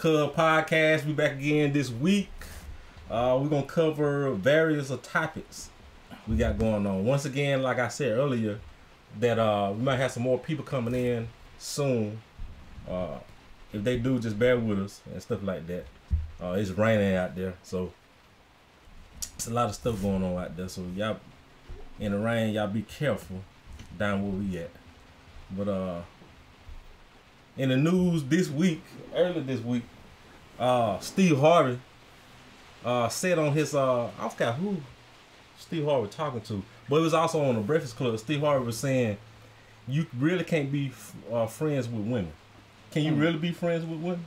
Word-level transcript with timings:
Podcast. 0.00 1.04
We 1.04 1.12
back 1.12 1.32
again 1.32 1.74
this 1.74 1.90
week. 1.90 2.30
Uh, 3.10 3.38
we're 3.40 3.50
gonna 3.50 3.66
cover 3.66 4.30
various 4.32 4.88
of 4.88 5.02
topics 5.02 5.68
we 6.26 6.36
got 6.36 6.58
going 6.58 6.86
on. 6.86 7.04
Once 7.04 7.26
again, 7.26 7.62
like 7.62 7.78
I 7.78 7.88
said 7.88 8.16
earlier, 8.16 8.60
that 9.18 9.38
uh, 9.38 9.74
we 9.76 9.82
might 9.82 9.96
have 9.96 10.10
some 10.10 10.22
more 10.22 10.38
people 10.38 10.64
coming 10.64 10.94
in 10.94 11.28
soon. 11.58 12.18
Uh, 12.88 13.18
if 13.74 13.84
they 13.84 13.98
do, 13.98 14.18
just 14.18 14.38
bear 14.38 14.58
with 14.58 14.80
us 14.80 15.02
and 15.12 15.20
stuff 15.20 15.42
like 15.42 15.66
that. 15.66 15.84
Uh, 16.42 16.52
it's 16.52 16.70
raining 16.70 17.14
out 17.14 17.36
there, 17.36 17.52
so 17.62 17.92
it's 19.34 19.48
a 19.48 19.52
lot 19.52 19.68
of 19.68 19.74
stuff 19.74 20.00
going 20.00 20.24
on 20.24 20.42
out 20.42 20.56
there. 20.56 20.68
So 20.70 20.82
y'all 20.96 21.18
in 21.98 22.12
the 22.12 22.18
rain, 22.18 22.54
y'all 22.54 22.68
be 22.68 22.82
careful 22.82 23.42
down 23.98 24.22
where 24.22 24.32
we 24.32 24.58
at. 24.60 24.70
But 25.50 25.68
uh, 25.68 26.00
in 27.56 27.68
the 27.68 27.76
news 27.76 28.24
this 28.24 28.48
week, 28.48 28.82
early 29.14 29.40
this 29.40 29.60
week, 29.60 29.82
uh, 30.58 30.98
Steve 31.00 31.38
Harvey 31.38 31.78
uh, 32.84 33.08
said 33.08 33.38
on 33.38 33.52
his 33.52 33.74
uh, 33.74 34.10
I 34.18 34.28
forgot 34.28 34.54
who 34.56 34.76
Steve 35.58 35.84
Harvey 35.84 36.06
was 36.06 36.14
talking 36.14 36.40
to, 36.42 36.62
but 36.88 36.96
it 36.96 37.00
was 37.00 37.14
also 37.14 37.42
on 37.42 37.54
the 37.56 37.60
Breakfast 37.60 37.96
Club. 37.96 38.18
Steve 38.18 38.40
Harvey 38.40 38.64
was 38.64 38.78
saying 38.78 39.16
you 39.88 40.06
really 40.18 40.44
can't 40.44 40.70
be 40.70 40.92
uh, 41.32 41.46
friends 41.46 41.88
with 41.88 42.02
women. 42.06 42.32
Can 42.92 43.02
you 43.04 43.12
Hmm. 43.12 43.20
really 43.20 43.38
be 43.38 43.52
friends 43.52 43.84
with 43.84 44.00
women? 44.00 44.24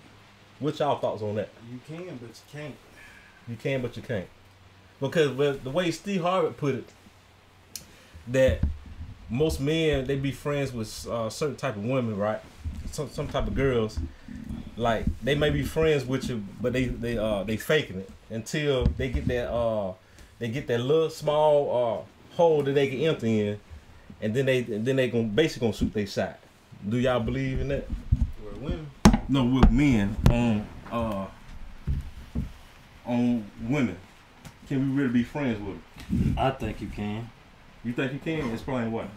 What's 0.59 0.79
y'all 0.79 0.97
thoughts 0.99 1.21
on 1.21 1.35
that? 1.35 1.49
You 1.71 1.79
can, 1.87 2.17
but 2.17 2.29
you 2.29 2.35
can't. 2.51 2.75
You 3.47 3.55
can, 3.57 3.81
but 3.81 3.97
you 3.97 4.03
can't. 4.03 4.27
Because 5.01 5.35
the 5.61 5.69
way 5.69 5.91
Steve 5.91 6.21
Harvey 6.21 6.53
put 6.53 6.75
it, 6.75 6.89
that 8.27 8.61
most 9.29 9.59
men 9.59 10.05
they 10.05 10.15
be 10.15 10.31
friends 10.31 10.71
with 10.71 11.07
uh, 11.07 11.29
certain 11.29 11.55
type 11.57 11.75
of 11.75 11.83
women, 11.83 12.15
right? 12.17 12.39
Some 12.93 13.09
some 13.09 13.27
type 13.27 13.47
of 13.47 13.55
girls, 13.55 13.97
like 14.77 15.05
they 15.23 15.33
may 15.33 15.49
be 15.49 15.63
friends 15.63 16.05
with 16.05 16.29
you, 16.29 16.43
but 16.61 16.73
they 16.73 16.85
they 16.85 17.17
uh 17.17 17.43
they 17.43 17.57
faking 17.57 17.97
it 17.97 18.09
until 18.29 18.85
they 18.85 19.09
get 19.09 19.27
that 19.27 19.51
uh 19.51 19.93
they 20.37 20.47
get 20.49 20.67
that 20.67 20.79
little 20.79 21.09
small 21.09 22.05
uh 22.05 22.35
hole 22.35 22.61
that 22.61 22.73
they 22.73 22.87
can 22.87 22.99
empty 23.01 23.47
in, 23.47 23.59
and 24.21 24.35
then 24.35 24.45
they 24.45 24.59
and 24.59 24.85
then 24.85 24.95
they 24.95 25.09
gonna 25.09 25.23
basically 25.23 25.69
gonna 25.69 25.77
shoot 25.77 25.91
their 25.91 26.05
shot. 26.05 26.37
Do 26.87 26.99
y'all 26.99 27.19
believe 27.19 27.61
in 27.61 27.69
that? 27.69 27.87
Where 28.43 28.53
women, 28.61 28.91
No, 29.27 29.43
with 29.43 29.71
men 29.71 30.15
on 30.29 30.67
uh 30.91 31.25
on 33.07 33.49
women. 33.63 33.97
Can 34.67 34.95
we 34.95 35.01
really 35.01 35.13
be 35.13 35.23
friends 35.23 35.59
with 35.59 35.79
them? 36.09 36.35
I 36.37 36.51
think 36.51 36.79
you 36.79 36.89
can. 36.89 37.27
You 37.83 37.93
think 37.93 38.13
you 38.13 38.19
can? 38.19 38.51
Explain 38.53 38.91
why. 38.91 39.07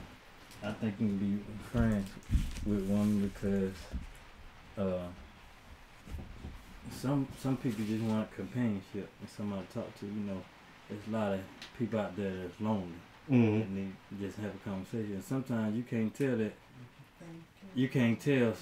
I 0.66 0.72
think 0.72 0.94
you 0.98 1.06
can 1.06 1.18
be 1.18 1.42
friends 1.72 2.08
with 2.66 2.80
women 2.88 3.30
because 3.32 3.74
uh, 4.78 5.06
some 6.90 7.26
some 7.38 7.56
people 7.56 7.84
just 7.84 8.02
want 8.04 8.30
companionship 8.34 9.08
and 9.20 9.28
somebody 9.36 9.66
to 9.66 9.74
talk 9.74 10.00
to. 10.00 10.06
You 10.06 10.12
know, 10.12 10.42
there's 10.88 11.06
a 11.08 11.10
lot 11.10 11.32
of 11.34 11.40
people 11.78 12.00
out 12.00 12.16
there 12.16 12.32
that's 12.42 12.60
lonely 12.60 12.88
Mm-hmm. 13.30 13.62
and 13.62 13.92
they 14.20 14.24
just 14.26 14.38
have 14.38 14.52
a 14.54 14.58
conversation. 14.68 15.14
And 15.14 15.24
sometimes 15.24 15.76
you 15.76 15.82
can't 15.82 16.14
tell 16.14 16.36
that 16.36 16.52
you 17.74 17.88
can't 17.88 18.20
tell 18.20 18.54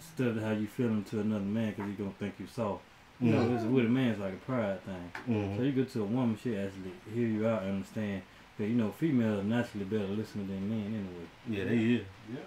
stuff 0.00 0.36
how 0.42 0.50
you 0.50 0.66
feeling 0.66 1.04
to 1.04 1.20
another 1.20 1.44
man 1.44 1.70
because 1.70 1.86
he's 1.88 1.98
gonna 1.98 2.10
think 2.18 2.34
you 2.40 2.46
soft. 2.48 2.82
You 3.20 3.30
know, 3.30 3.38
Mm-hmm. 3.42 3.54
it's, 3.54 3.64
with 3.64 3.86
a 3.86 3.88
man, 3.88 4.10
it's 4.10 4.20
like 4.20 4.32
a 4.34 4.36
pride 4.38 4.84
thing. 4.84 5.12
So 5.26 5.30
Mm-hmm. 5.32 5.64
you 5.64 5.72
go 5.72 5.84
to 5.84 6.02
a 6.02 6.04
woman, 6.04 6.36
she 6.42 6.56
actually 6.56 6.92
hear 7.14 7.26
you 7.28 7.46
out 7.46 7.62
and 7.62 7.72
understand. 7.76 8.22
But 8.62 8.68
you 8.68 8.76
know, 8.76 8.92
females 8.92 9.40
are 9.40 9.42
naturally 9.42 9.84
better 9.86 10.06
listening 10.06 10.46
than 10.46 10.68
men 10.70 10.86
anyway. 10.86 11.26
Yeah, 11.50 11.64
they 11.64 11.94
is. 11.96 12.06
Yeah. 12.32 12.38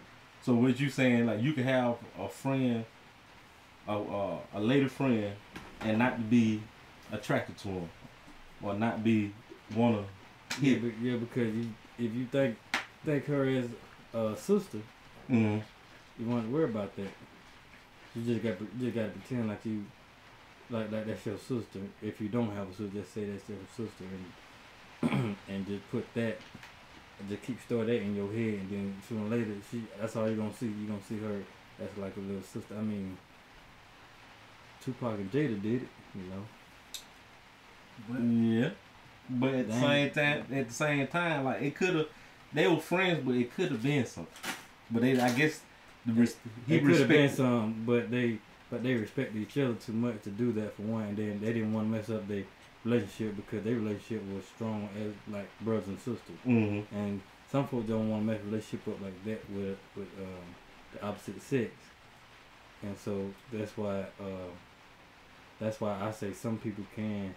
So 0.43 0.53
what 0.53 0.79
you 0.79 0.89
saying? 0.89 1.25
Like 1.25 1.41
you 1.41 1.51
can 1.51 1.65
have 1.65 1.97
a 2.17 2.29
friend, 2.29 2.85
a 3.85 3.91
a, 3.97 4.39
a 4.53 4.59
lady 4.61 4.87
friend, 4.87 5.33
and 5.81 5.99
not 5.99 6.29
be 6.29 6.61
attracted 7.11 7.57
to 7.57 7.67
him, 7.67 7.89
or 8.63 8.75
not 8.75 9.03
be 9.03 9.33
wanna 9.75 10.05
Yeah, 10.61 10.77
but, 10.77 10.91
yeah, 11.01 11.17
because 11.17 11.53
you, 11.53 11.67
if 11.99 12.13
you 12.13 12.27
think 12.27 12.55
think 13.03 13.25
her 13.25 13.43
as 13.49 13.65
a 14.13 14.37
sister, 14.37 14.79
Mm-hmm. 15.29 15.59
you 16.23 16.29
want 16.29 16.45
to 16.45 16.53
worry 16.53 16.63
about 16.63 16.95
that. 16.95 17.09
You 18.15 18.21
just 18.23 18.41
got 18.41 18.57
just 18.79 18.95
got 18.95 19.03
to 19.13 19.19
pretend 19.19 19.49
like 19.49 19.65
you 19.65 19.83
like 20.69 20.89
like 20.93 21.07
that's 21.07 21.25
your 21.25 21.37
sister. 21.39 21.79
If 22.01 22.21
you 22.21 22.29
don't 22.29 22.55
have 22.55 22.69
a 22.69 22.71
sister, 22.71 22.87
just 23.01 23.13
say 23.13 23.25
that's 23.25 23.49
your 23.49 23.57
sister 23.75 24.05
and 24.05 24.25
and 25.49 25.67
just 25.67 25.89
put 25.91 26.05
that. 26.13 26.37
Just 27.29 27.43
keep 27.43 27.61
store 27.61 27.85
that 27.85 27.95
in 28.01 28.13
your 28.15 28.27
head, 28.31 28.59
and 28.59 28.69
then 28.69 29.01
sooner 29.07 29.25
or 29.25 29.29
later, 29.29 29.53
she 29.71 29.83
that's 29.99 30.15
all 30.15 30.27
you're 30.27 30.35
gonna 30.35 30.53
see. 30.53 30.65
You're 30.67 30.89
gonna 30.89 31.03
see 31.07 31.17
her 31.19 31.41
as 31.81 31.97
like 31.97 32.15
a 32.17 32.19
little 32.19 32.41
sister. 32.41 32.75
I 32.77 32.81
mean, 32.81 33.17
Tupac 34.83 35.17
and 35.17 35.31
Jada 35.31 35.61
did 35.61 35.83
it, 35.83 35.87
you 36.13 36.23
know. 36.29 36.43
Yeah, 38.61 38.69
but 39.29 39.53
at 39.53 39.67
the 39.67 39.73
same 39.79 40.11
time, 40.11 40.45
at 40.51 40.67
the 40.67 40.73
same 40.73 41.07
time, 41.07 41.45
like 41.45 41.61
it 41.61 41.75
could 41.75 41.95
have, 41.95 42.07
they 42.53 42.67
were 42.67 42.79
friends, 42.79 43.21
but 43.25 43.35
it 43.35 43.55
could 43.55 43.71
have 43.71 43.81
been 43.81 44.05
something. 44.05 44.33
But 44.91 45.01
they, 45.01 45.19
I 45.19 45.31
guess, 45.31 45.61
the 46.05 46.13
res- 46.13 46.35
he 46.67 46.79
could 46.79 46.99
have 46.99 47.07
been 47.07 47.29
some, 47.29 47.83
but 47.85 48.11
they 48.11 48.39
but 48.69 48.83
they 48.83 48.93
respected 48.93 49.41
each 49.41 49.57
other 49.57 49.75
too 49.75 49.93
much 49.93 50.21
to 50.23 50.29
do 50.29 50.51
that 50.53 50.75
for 50.75 50.81
one. 50.83 51.03
And 51.05 51.17
then 51.17 51.39
they 51.41 51.53
didn't 51.53 51.73
want 51.73 51.87
to 51.87 51.97
mess 51.97 52.09
up 52.09 52.27
their 52.27 52.43
relationship 52.85 53.35
because 53.35 53.63
their 53.63 53.75
relationship 53.75 54.23
was 54.33 54.45
strong 54.45 54.87
as 54.97 55.11
like 55.33 55.47
brothers 55.61 55.87
and 55.87 55.97
sisters. 55.97 56.39
Mm-hmm. 56.45 56.95
And 56.95 57.21
some 57.51 57.67
folks 57.67 57.87
don't 57.87 58.09
want 58.09 58.21
to 58.23 58.27
mess 58.31 58.41
a 58.41 58.45
relationship 58.45 58.87
up 58.87 59.01
like 59.01 59.25
that 59.25 59.49
with 59.49 59.77
with 59.95 60.07
um, 60.19 60.45
the 60.93 61.03
opposite 61.05 61.41
sex. 61.41 61.71
And 62.83 62.97
so 62.97 63.31
that's 63.51 63.75
why 63.75 64.01
uh, 64.19 64.51
that's 65.59 65.81
why 65.81 65.99
I 66.01 66.11
say 66.11 66.31
some 66.33 66.57
people 66.57 66.85
can 66.95 67.35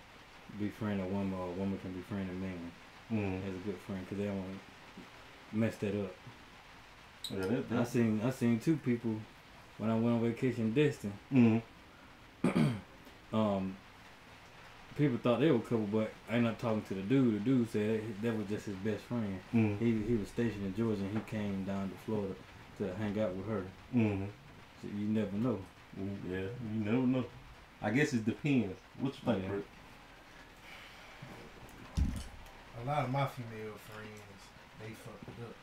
be 0.59 0.69
friend 0.69 1.01
a 1.01 1.05
woman 1.05 1.35
or 1.35 1.47
a 1.49 1.53
woman 1.53 1.79
can 1.79 1.93
be 1.93 2.01
friend 2.03 2.29
a 2.31 2.35
man 2.35 2.73
Mm-hmm. 3.13 3.49
as 3.49 3.55
a 3.55 3.59
good 3.65 3.79
friend 3.87 4.03
because 4.05 4.19
they 4.19 4.25
don't 4.25 4.37
want 4.37 4.51
to 5.51 5.57
mess 5.57 5.77
that 5.77 5.99
up. 5.99 6.15
Yeah, 7.31 7.57
that, 7.71 7.81
I 7.81 7.85
seen 7.85 8.21
I 8.23 8.29
seen 8.29 8.61
two 8.61 8.77
people 8.77 9.15
when 9.79 9.89
I 9.89 9.95
went 9.95 10.17
on 10.17 10.21
vacation 10.21 10.65
in 10.65 10.75
Destin. 10.75 11.13
mm-hmm. 11.33 12.61
Um, 13.31 13.77
people 14.99 15.17
thought 15.19 15.41
they 15.41 15.51
were 15.51 15.59
a 15.59 15.61
couple, 15.61 15.87
but 15.91 16.11
I 16.29 16.35
ended 16.35 16.53
up 16.53 16.59
talking 16.61 16.83
to 16.89 16.95
the 16.95 17.03
dude. 17.03 17.37
The 17.37 17.39
dude 17.41 17.71
said 17.71 18.03
that 18.23 18.37
was 18.37 18.47
just 18.49 18.67
his 18.67 18.75
best 18.77 19.03
friend. 19.05 19.39
Mm-hmm. 19.55 19.85
He 19.85 20.03
he 20.09 20.17
was 20.17 20.29
stationed 20.29 20.67
in 20.67 20.75
Georgia 20.77 21.01
and 21.01 21.17
he 21.17 21.21
came 21.31 21.65
down 21.65 21.89
to 21.89 21.95
Florida 22.05 22.35
to 22.79 22.95
hang 22.97 23.19
out 23.21 23.35
with 23.35 23.47
her. 23.47 23.65
Mm-hmm. 23.95 24.25
So 24.83 24.89
you 24.99 25.07
never 25.07 25.37
know. 25.37 25.59
Yeah, 26.29 26.41
you 26.75 26.85
never 26.85 27.07
know. 27.07 27.25
I 27.81 27.91
guess 27.91 28.13
it 28.13 28.25
depends. 28.25 28.77
What 29.01 29.15
you 29.15 29.21
think, 29.33 29.43
Yeah. 29.45 29.49
Britt? 29.49 29.65
a 32.83 32.87
lot 32.87 33.05
of 33.05 33.11
my 33.11 33.27
female 33.27 33.75
friends, 33.91 34.41
they 34.81 34.91
fucked 34.91 35.29
it 35.29 35.45
up. 35.45 35.55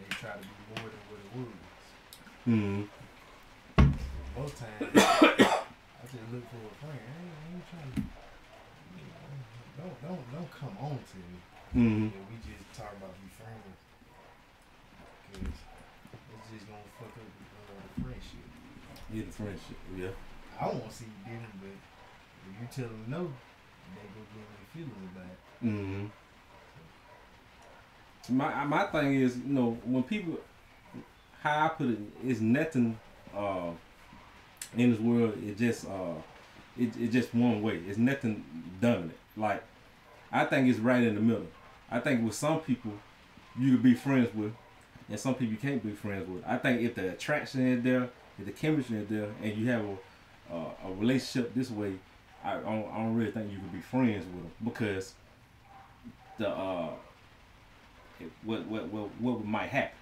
They 0.00 0.08
try 0.16 0.30
to 0.32 0.38
be 0.38 0.80
more 0.80 0.90
than 0.90 1.02
what 1.08 1.20
it 1.24 1.30
was. 1.38 1.54
Mm-hmm. 2.48 2.82
Most 4.40 4.56
times, 4.58 5.52
I 5.98 6.06
just 6.06 6.26
look 6.32 6.44
for 6.50 6.62
a 6.62 6.74
friend. 6.78 6.98
Hey, 6.98 7.26
I 7.26 7.54
ain't 7.54 7.66
trying 7.68 7.92
to. 7.94 8.00
you 8.00 9.06
know, 9.06 9.82
Don't 9.82 9.96
don't 10.02 10.24
don't 10.32 10.50
come 10.50 10.74
on 10.80 10.98
to 10.98 11.16
me. 11.18 11.38
Mm-hmm. 11.74 12.06
Yeah, 12.14 12.24
we 12.30 12.36
just 12.40 12.66
talk 12.72 12.92
about 12.96 13.14
be 13.20 13.28
friends. 13.34 13.78
Cause 15.28 15.42
it's 15.42 16.48
just 16.54 16.66
gonna 16.70 16.88
fuck 16.98 17.12
up 17.12 17.28
the, 17.28 17.44
uh, 17.58 17.82
the 17.82 18.02
friendship. 18.02 18.46
Yeah, 19.12 19.24
the 19.26 19.32
friendship. 19.32 19.78
Yeah. 19.96 20.14
I 20.60 20.64
don't 20.66 20.80
want 20.80 20.90
to 20.90 20.96
see 20.96 21.04
you 21.06 21.20
dinner, 21.26 21.52
but 21.60 21.76
if 22.48 22.52
you 22.60 22.66
tell 22.72 22.90
them 22.90 23.04
no, 23.08 23.22
they 23.94 24.06
go 24.14 24.22
get 24.34 24.46
their 24.48 24.68
feelings 24.72 25.10
about 25.12 25.26
it. 25.26 25.40
Mm-hmm. 25.66 26.06
My 28.36 28.64
my 28.64 28.84
thing 28.86 29.14
is, 29.14 29.36
you 29.38 29.52
know, 29.54 29.78
when 29.84 30.02
people, 30.02 30.38
how 31.42 31.66
I 31.66 31.68
put 31.68 31.88
it, 31.90 31.98
is 32.24 32.40
nothing 32.40 32.98
uh, 33.36 33.70
in 34.76 34.90
this 34.90 35.00
world. 35.00 35.34
It 35.44 35.58
just 35.58 35.86
uh, 35.86 36.14
it 36.78 36.96
it 36.96 37.10
just 37.10 37.34
one 37.34 37.62
way. 37.62 37.80
It's 37.86 37.98
nothing 37.98 38.44
dominant. 38.80 39.16
Like 39.36 39.62
I 40.32 40.44
think 40.44 40.68
it's 40.68 40.78
right 40.78 41.02
in 41.02 41.14
the 41.14 41.20
middle. 41.20 41.46
I 41.90 42.00
think 42.00 42.24
with 42.24 42.34
some 42.34 42.60
people, 42.60 42.92
you 43.58 43.72
could 43.72 43.82
be 43.82 43.94
friends 43.94 44.34
with, 44.34 44.52
and 45.08 45.18
some 45.18 45.34
people 45.34 45.52
you 45.52 45.58
can't 45.58 45.82
be 45.82 45.92
friends 45.92 46.28
with. 46.28 46.44
I 46.46 46.58
think 46.58 46.82
if 46.82 46.94
the 46.94 47.12
attraction 47.12 47.66
is 47.66 47.82
there, 47.82 48.10
if 48.38 48.44
the 48.44 48.52
chemistry 48.52 48.98
is 48.98 49.08
there, 49.08 49.30
and 49.42 49.56
you 49.56 49.66
have 49.68 49.84
a 49.84 49.96
uh, 50.52 50.70
a 50.86 50.92
relationship 50.94 51.54
this 51.54 51.70
way, 51.70 51.94
I, 52.44 52.52
I, 52.52 52.60
don't, 52.60 52.88
I 52.90 52.98
don't 52.98 53.14
really 53.14 53.30
think 53.30 53.52
you 53.52 53.58
could 53.58 53.72
be 53.72 53.80
friends 53.80 54.24
with 54.24 54.42
them 54.42 54.52
because 54.64 55.14
the 56.38 56.48
uh, 56.48 56.90
what 58.44 58.66
what 58.66 58.88
what 58.88 59.08
what 59.20 59.44
might 59.44 59.68
happen 59.68 59.96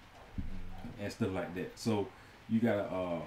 and 1.01 1.13
stuff 1.13 1.33
like 1.33 1.55
that. 1.55 1.79
So 1.79 2.07
you 2.49 2.61
gotta 2.61 2.85
uh, 2.85 3.21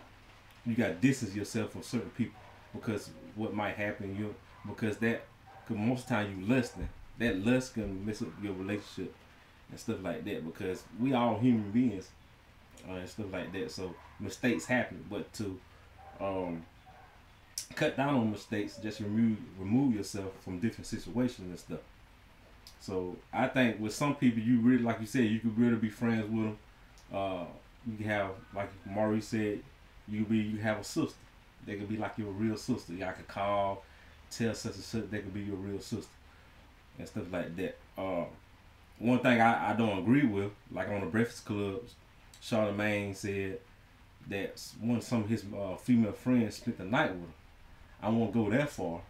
you 0.69 0.75
gotta 0.75 0.93
distance 0.93 1.35
yourself 1.35 1.71
from 1.71 1.83
certain 1.83 2.09
people 2.11 2.39
because 2.73 3.09
what 3.35 3.53
might 3.53 3.75
happen 3.75 4.15
you 4.15 4.33
because 4.67 4.97
that 4.97 5.23
because 5.65 5.81
most 5.81 6.07
time 6.07 6.39
you 6.39 6.53
lusting 6.53 6.87
that 7.17 7.43
lust 7.45 7.73
can 7.73 8.05
mess 8.05 8.21
up 8.21 8.29
your 8.41 8.53
relationship 8.53 9.13
and 9.69 9.79
stuff 9.79 9.97
like 10.01 10.23
that 10.25 10.45
because 10.45 10.83
we 10.99 11.13
all 11.13 11.37
human 11.37 11.71
beings 11.71 12.09
uh, 12.87 12.93
and 12.93 13.09
stuff 13.09 13.27
like 13.31 13.51
that. 13.53 13.71
So 13.71 13.93
mistakes 14.19 14.65
happen, 14.65 15.03
but 15.09 15.31
to 15.33 15.59
um, 16.19 16.63
cut 17.75 17.97
down 17.97 18.15
on 18.15 18.31
mistakes. 18.31 18.77
Just 18.77 18.99
remove 18.99 19.37
remove 19.57 19.95
yourself 19.95 20.31
from 20.43 20.59
different 20.59 20.87
situations 20.87 21.49
and 21.49 21.59
stuff. 21.59 21.79
So 22.79 23.17
I 23.33 23.47
think 23.47 23.79
with 23.79 23.93
some 23.93 24.15
people, 24.15 24.41
you 24.41 24.59
really 24.59 24.83
like 24.83 24.99
you 24.99 25.05
said, 25.07 25.25
you 25.25 25.39
could 25.39 25.57
really 25.57 25.75
be 25.75 25.89
friends 25.89 26.29
with 26.29 26.45
them. 26.45 26.57
Uh, 27.13 27.45
you 27.87 27.97
can 27.97 28.05
have 28.05 28.31
like 28.55 28.69
Maurice 28.85 29.27
said, 29.27 29.59
you 30.11 30.25
be 30.25 30.37
you 30.37 30.57
have 30.57 30.79
a 30.79 30.83
sister. 30.83 31.15
They 31.65 31.75
could 31.75 31.89
be 31.89 31.97
like 31.97 32.17
your 32.17 32.31
real 32.31 32.57
sister. 32.57 32.93
Y'all 32.93 33.13
could 33.13 33.27
call, 33.27 33.83
tell 34.31 34.53
such 34.53 34.75
and 34.75 34.83
such. 34.83 35.09
They 35.09 35.19
could 35.19 35.33
be 35.33 35.41
your 35.41 35.55
real 35.55 35.79
sister 35.79 36.11
and 36.97 37.07
stuff 37.07 37.31
like 37.31 37.55
that. 37.57 37.77
Uh, 37.97 38.25
one 38.97 39.19
thing 39.19 39.39
I, 39.39 39.71
I 39.71 39.73
don't 39.73 39.99
agree 39.99 40.25
with, 40.25 40.51
like 40.71 40.89
on 40.89 41.01
the 41.01 41.07
Breakfast 41.07 41.45
Clubs, 41.45 41.95
Charlamagne 42.41 43.15
said 43.15 43.59
that 44.29 44.61
one 44.81 45.01
some 45.01 45.23
of 45.23 45.29
his 45.29 45.43
uh, 45.57 45.75
female 45.75 46.11
friends 46.11 46.57
spent 46.57 46.77
the 46.77 46.85
night 46.85 47.11
with 47.11 47.21
him. 47.21 47.33
I 48.01 48.09
won't 48.09 48.33
go 48.33 48.49
that 48.49 48.69
far. 48.69 49.01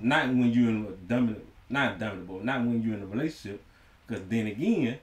Not 0.00 0.28
when 0.28 0.50
you're 0.52 0.70
in 0.70 0.86
a 0.86 0.90
dominant, 1.08 1.44
not 1.68 1.98
dominant, 1.98 2.28
but 2.28 2.44
not 2.44 2.60
when 2.60 2.82
you're 2.82 2.94
in 2.94 3.02
a 3.02 3.06
relationship. 3.06 3.62
Because 4.06 4.24
then 4.26 4.46
again, 4.46 4.98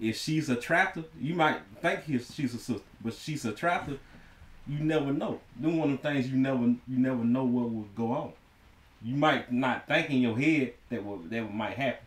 if 0.00 0.16
she's 0.16 0.48
attractive, 0.48 1.04
you 1.20 1.34
might 1.34 1.60
think 1.80 2.04
he's, 2.04 2.34
she's 2.34 2.54
a 2.54 2.58
sister, 2.58 2.82
but 3.02 3.14
she's 3.14 3.44
attractive. 3.44 4.00
You 4.66 4.78
never 4.78 5.12
know. 5.12 5.40
Then 5.58 5.76
one 5.76 5.92
of 5.92 6.02
the 6.02 6.08
things 6.08 6.28
you 6.30 6.36
never 6.36 6.62
you 6.62 6.78
never 6.98 7.24
know 7.24 7.44
what 7.44 7.72
will 7.72 7.88
go 7.96 8.12
on. 8.12 8.32
You 9.02 9.16
might 9.16 9.52
not 9.52 9.88
think 9.88 10.10
in 10.10 10.18
your 10.18 10.38
head 10.38 10.74
that 10.90 11.04
will 11.04 11.18
that 11.18 11.52
might 11.52 11.76
happen, 11.76 12.06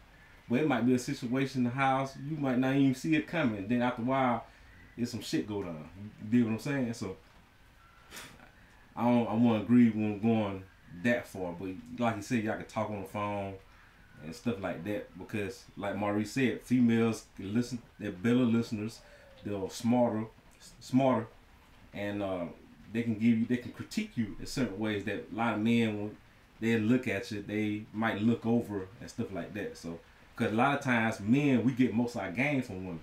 but 0.50 0.62
it 0.62 0.68
might 0.68 0.86
be 0.86 0.94
a 0.94 1.00
situation 1.00 1.60
in 1.60 1.64
the 1.66 1.70
house 1.72 2.16
you 2.30 2.38
might 2.38 2.58
not 2.58 2.76
even 2.76 2.96
see 2.96 3.16
it 3.16 3.28
coming. 3.28 3.68
Then 3.68 3.82
after 3.82 4.02
a 4.02 4.06
while, 4.06 4.46
there's 4.96 5.12
some 5.12 5.22
shit 5.22 5.48
go 5.48 5.64
down. 5.64 5.90
You 5.98 6.30
dig 6.30 6.46
what 6.46 6.54
I'm 6.54 6.60
saying? 6.60 6.94
So 6.94 7.18
I 8.96 9.04
don't 9.04 9.28
I 9.28 9.34
won't 9.34 9.64
agree 9.64 9.90
when 9.90 10.20
going 10.20 10.64
that 11.04 11.28
far, 11.28 11.54
but 11.54 11.70
like 12.00 12.16
you 12.16 12.22
said, 12.22 12.44
y'all 12.44 12.56
can 12.56 12.66
talk 12.66 12.90
on 12.90 13.02
the 13.02 13.08
phone 13.08 13.56
and 14.24 14.36
stuff 14.36 14.62
like 14.62 14.84
that 14.86 15.18
because, 15.18 15.66
like 15.78 15.96
Maurice 15.96 16.32
said, 16.32 16.62
females 16.62 17.26
listen. 17.38 17.80
They're 18.00 18.12
better 18.12 18.36
listeners. 18.36 19.02
They're 19.44 19.70
smarter, 19.70 20.26
smarter, 20.80 21.28
and 21.96 22.22
uh, 22.22 22.46
they 22.94 23.04
can 23.04 23.14
give 23.14 23.40
you, 23.40 23.46
they 23.46 23.58
can 23.58 23.72
critique 23.72 24.12
you 24.16 24.36
in 24.40 24.46
certain 24.46 24.78
ways 24.78 25.06
that 25.06 25.28
a 25.32 25.36
lot 25.36 25.56
of 25.56 25.62
men, 25.62 25.98
when 25.98 26.18
they 26.60 26.78
look 26.78 27.08
at 27.08 27.32
you, 27.32 27.42
they 27.42 27.84
might 27.94 28.22
look 28.22 28.46
over 28.46 28.88
and 29.02 29.10
stuff 29.10 29.32
like 29.34 29.54
that. 29.54 29.78
So, 29.78 30.00
because 30.36 30.54
a 30.54 30.56
lot 30.56 30.78
of 30.78 30.84
times 30.84 31.20
men, 31.20 31.64
we 31.64 31.72
get 31.72 31.94
most 31.94 32.16
of 32.16 32.22
our 32.22 32.32
game 32.32 32.62
from 32.62 32.86
women. 32.86 33.02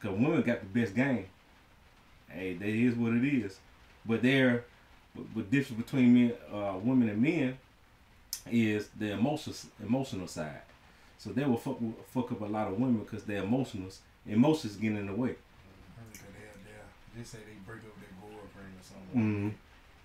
Because 0.00 0.18
women 0.18 0.42
got 0.42 0.60
the 0.60 0.80
best 0.80 0.94
game. 0.94 1.26
Hey, 2.28 2.54
that 2.54 2.68
is 2.68 2.94
what 2.94 3.12
it 3.12 3.24
is. 3.24 3.58
But 4.06 4.22
there, 4.22 4.64
the 5.34 5.42
difference 5.42 5.82
between 5.82 6.14
men, 6.14 6.32
uh, 6.52 6.74
women 6.82 7.08
and 7.08 7.20
men 7.20 7.58
is 8.50 8.88
the 8.98 9.12
emotional 9.12 9.56
emotional 9.82 10.26
side. 10.26 10.62
So 11.18 11.30
they 11.30 11.44
will 11.44 11.56
fuck, 11.56 11.78
fuck 12.08 12.32
up 12.32 12.40
a 12.42 12.44
lot 12.44 12.68
of 12.68 12.78
women 12.78 12.98
because 12.98 13.24
their 13.24 13.42
emotions 13.42 14.00
emotions 14.26 14.76
get 14.76 14.92
in 14.92 15.06
the 15.06 15.14
way. 15.14 15.36
Heard 17.16 17.22
that 17.22 17.22
they, 17.22 17.22
they, 17.22 17.22
they 17.22 17.24
say 17.24 17.38
they 17.38 17.56
break 17.66 17.78
up 17.84 17.94
their 18.00 18.14
boyfriend 18.20 18.74
or 18.78 18.82
something. 18.82 19.20
Mm-hmm. 19.20 19.48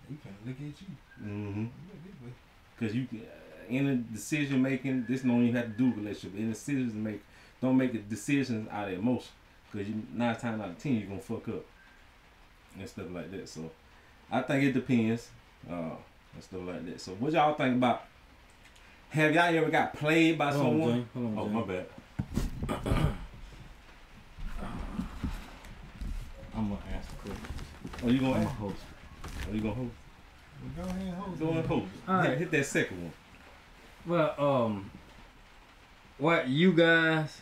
They 0.09 0.15
finna 0.15 0.41
look 0.45 0.55
at 0.55 0.81
you. 0.81 0.87
Mm-hmm. 1.23 1.61
Look 1.63 2.03
this 2.03 2.21
way. 2.23 2.33
Because 2.77 2.95
you 2.95 3.05
can- 3.05 3.27
in 3.69 3.87
a 3.87 3.95
decision 3.97 4.61
making, 4.63 5.05
this 5.07 5.21
don't 5.21 5.43
even 5.43 5.55
have 5.55 5.65
to 5.65 5.71
do 5.77 5.85
with 5.89 5.97
relationship. 5.97 6.39
In 6.39 6.49
decisions 6.49 6.93
make, 6.93 7.21
don't 7.61 7.77
make 7.77 7.91
the 7.91 7.99
decisions 7.99 8.67
out 8.71 8.87
of 8.87 8.95
emotion. 8.97 9.27
Because 9.71 9.87
you 9.87 10.01
nine 10.13 10.35
times 10.37 10.59
out 10.61 10.69
of 10.69 10.77
ten 10.79 10.93
you're 10.95 11.07
gonna 11.07 11.19
fuck 11.19 11.47
up 11.49 11.63
and 12.79 12.89
stuff 12.89 13.05
like 13.11 13.29
that. 13.31 13.47
So 13.47 13.69
I 14.31 14.41
think 14.41 14.63
it 14.63 14.71
depends 14.71 15.27
uh, 15.69 15.73
and 16.33 16.43
stuff 16.43 16.61
like 16.65 16.83
that. 16.87 16.99
So 16.99 17.11
what 17.13 17.31
y'all 17.33 17.53
think 17.53 17.75
about? 17.75 18.05
Have 19.09 19.33
y'all 19.35 19.55
ever 19.55 19.69
got 19.69 19.93
played 19.93 20.37
by 20.39 20.51
Hold 20.51 20.65
on, 20.65 20.71
someone? 20.71 20.93
Jane. 20.93 21.09
Hold 21.13 21.25
on, 21.27 21.37
Oh 21.37 21.45
Jane. 21.45 21.53
my 21.53 21.61
bad. 21.61 21.85
I'm 26.55 26.69
gonna 26.69 26.79
ask 26.93 27.09
a 27.11 27.15
question. 27.27 27.45
Oh 28.01 28.07
you 28.07 28.17
I'm 28.19 28.31
gonna 28.33 28.45
a 28.45 28.47
host. 28.47 28.75
oh, 29.25 29.53
you 29.53 29.61
gonna 29.61 29.73
host? 29.73 29.91
Well, 30.77 30.85
go 30.85 30.89
ahead 30.89 31.01
and 31.01 31.13
hold 31.15 31.39
Go 31.39 31.49
and 31.49 31.65
hold. 31.65 31.87
All 32.07 32.15
right. 32.15 32.29
Hit, 32.29 32.37
hit 32.37 32.51
that 32.51 32.65
second 32.65 33.03
one. 33.03 33.13
Well, 34.05 34.35
um, 34.37 34.91
what 36.17 36.47
you 36.47 36.73
guys 36.73 37.41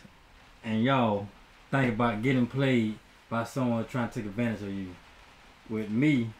and 0.64 0.82
y'all 0.82 1.28
think 1.70 1.94
about 1.94 2.22
getting 2.22 2.46
played 2.46 2.98
by 3.30 3.44
someone 3.44 3.84
trying 3.86 4.08
to 4.08 4.14
take 4.14 4.26
advantage 4.26 4.62
of 4.62 4.72
you? 4.72 4.94
With 5.68 5.90
me 5.90 6.30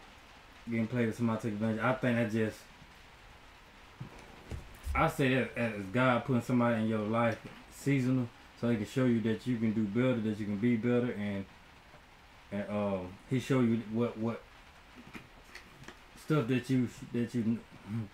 getting 0.68 0.86
played 0.86 1.06
with 1.06 1.16
somebody 1.16 1.42
take 1.42 1.52
advantage, 1.52 1.80
I 1.80 1.92
think 1.94 2.16
that 2.16 2.32
just 2.32 2.58
I 4.94 5.08
say 5.08 5.34
that 5.34 5.56
as 5.56 5.74
God 5.92 6.24
putting 6.24 6.42
somebody 6.42 6.82
in 6.82 6.88
your 6.88 7.06
life 7.06 7.38
seasonal, 7.70 8.28
so 8.60 8.68
He 8.68 8.76
can 8.76 8.86
show 8.86 9.04
you 9.04 9.20
that 9.20 9.46
you 9.46 9.58
can 9.58 9.72
do 9.72 9.84
better, 9.84 10.20
that 10.20 10.40
you 10.40 10.46
can 10.46 10.56
be 10.56 10.76
better, 10.76 11.12
and 11.12 11.44
and 12.52 12.68
um, 12.70 13.08
He 13.28 13.40
show 13.40 13.60
you 13.60 13.82
what 13.92 14.16
what 14.18 14.42
stuff 16.24 16.46
that 16.48 16.68
you 16.70 16.88
that 17.12 17.34
you 17.34 17.58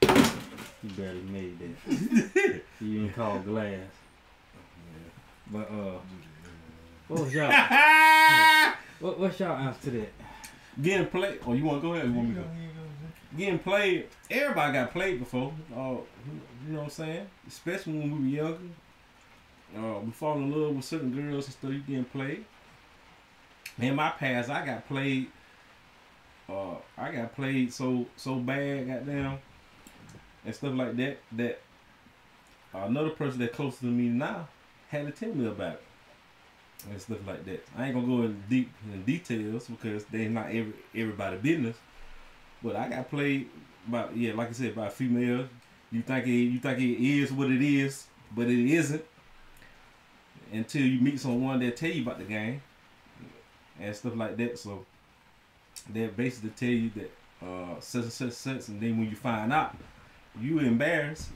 you 0.02 0.90
barely 0.96 1.20
made 1.22 1.58
that. 1.58 2.62
you 2.80 3.00
didn't 3.00 3.14
call 3.14 3.38
glass. 3.40 3.80
But 5.50 5.70
uh, 5.70 5.98
what 7.08 7.20
was 7.24 7.34
y'all? 7.34 7.50
what, 9.00 9.18
what's 9.18 9.38
y'all 9.40 9.56
answer 9.56 9.82
to 9.84 9.90
that? 9.98 10.12
Getting 10.80 11.06
played. 11.06 11.40
Oh, 11.46 11.52
you 11.52 11.64
want 11.64 11.82
to 11.82 11.88
go 11.88 11.94
ahead? 11.94 12.06
Or 12.06 12.08
you 12.08 12.14
want 12.14 12.28
me 12.28 12.34
to 12.34 12.40
go, 12.40 12.46
go? 12.46 12.52
you 12.54 12.68
go. 12.68 13.38
Getting 13.38 13.58
played. 13.58 14.08
Everybody 14.30 14.72
got 14.72 14.92
played 14.92 15.18
before. 15.18 15.52
Uh, 15.72 15.96
you 16.66 16.72
know 16.72 16.78
what 16.78 16.84
I'm 16.84 16.90
saying? 16.90 17.26
Especially 17.46 17.92
when 17.98 18.10
we 18.10 18.18
were 18.18 18.44
younger. 18.44 18.58
Uh, 19.76 20.00
we 20.00 20.10
fall 20.12 20.36
in 20.36 20.50
love 20.50 20.76
with 20.76 20.84
certain 20.84 21.10
girls 21.10 21.46
and 21.46 21.54
stuff. 21.54 21.70
You 21.72 21.80
getting 21.80 22.04
played. 22.04 22.44
In 23.78 23.96
my 23.96 24.10
past, 24.10 24.50
I 24.50 24.64
got 24.64 24.86
played. 24.86 25.28
Uh, 26.48 26.76
I 26.96 27.10
got 27.10 27.34
played 27.34 27.72
so 27.72 28.06
so 28.16 28.36
bad, 28.36 28.86
goddamn, 28.86 29.38
and 30.44 30.54
stuff 30.54 30.74
like 30.74 30.96
that. 30.96 31.18
That 31.32 31.60
another 32.72 33.10
person 33.10 33.40
that 33.40 33.52
closer 33.52 33.80
to 33.80 33.86
me 33.86 34.08
now 34.08 34.48
had 34.88 35.06
to 35.06 35.12
tell 35.12 35.34
me 35.34 35.46
about 35.46 35.74
it 35.74 35.82
and 36.90 37.00
stuff 37.00 37.26
like 37.26 37.44
that. 37.46 37.64
I 37.76 37.86
ain't 37.86 37.94
gonna 37.94 38.06
go 38.06 38.22
in 38.22 38.42
deep 38.48 38.70
in 38.92 39.02
details 39.04 39.66
because 39.68 40.04
they 40.06 40.28
not 40.28 40.46
every 40.46 40.74
everybody 40.94 41.36
business. 41.38 41.76
But 42.62 42.76
I 42.76 42.88
got 42.88 43.10
played 43.10 43.48
by 43.88 44.10
yeah, 44.14 44.34
like 44.34 44.50
I 44.50 44.52
said, 44.52 44.74
by 44.74 44.86
a 44.86 44.90
female. 44.90 45.48
You 45.90 46.02
think 46.02 46.26
it 46.26 46.30
you 46.30 46.58
think 46.60 46.78
it 46.78 47.04
is 47.04 47.32
what 47.32 47.50
it 47.50 47.62
is, 47.62 48.06
but 48.34 48.46
it 48.46 48.72
isn't. 48.72 49.04
Until 50.52 50.82
you 50.82 51.00
meet 51.00 51.18
someone 51.18 51.58
that 51.60 51.76
tell 51.76 51.90
you 51.90 52.02
about 52.02 52.18
the 52.18 52.24
game 52.24 52.62
and 53.80 53.94
stuff 53.94 54.16
like 54.16 54.36
that. 54.36 54.58
So 54.58 54.84
they 55.92 56.06
basically 56.06 56.50
tell 56.50 56.68
you 56.68 56.90
that 56.96 57.10
uh 57.42 57.80
such 57.80 58.04
and 58.04 58.12
such 58.12 58.32
such 58.32 58.68
and 58.68 58.80
then 58.80 58.98
when 58.98 59.08
you 59.08 59.16
find 59.16 59.52
out, 59.52 59.76
you 60.40 60.58
embarrassed, 60.60 61.28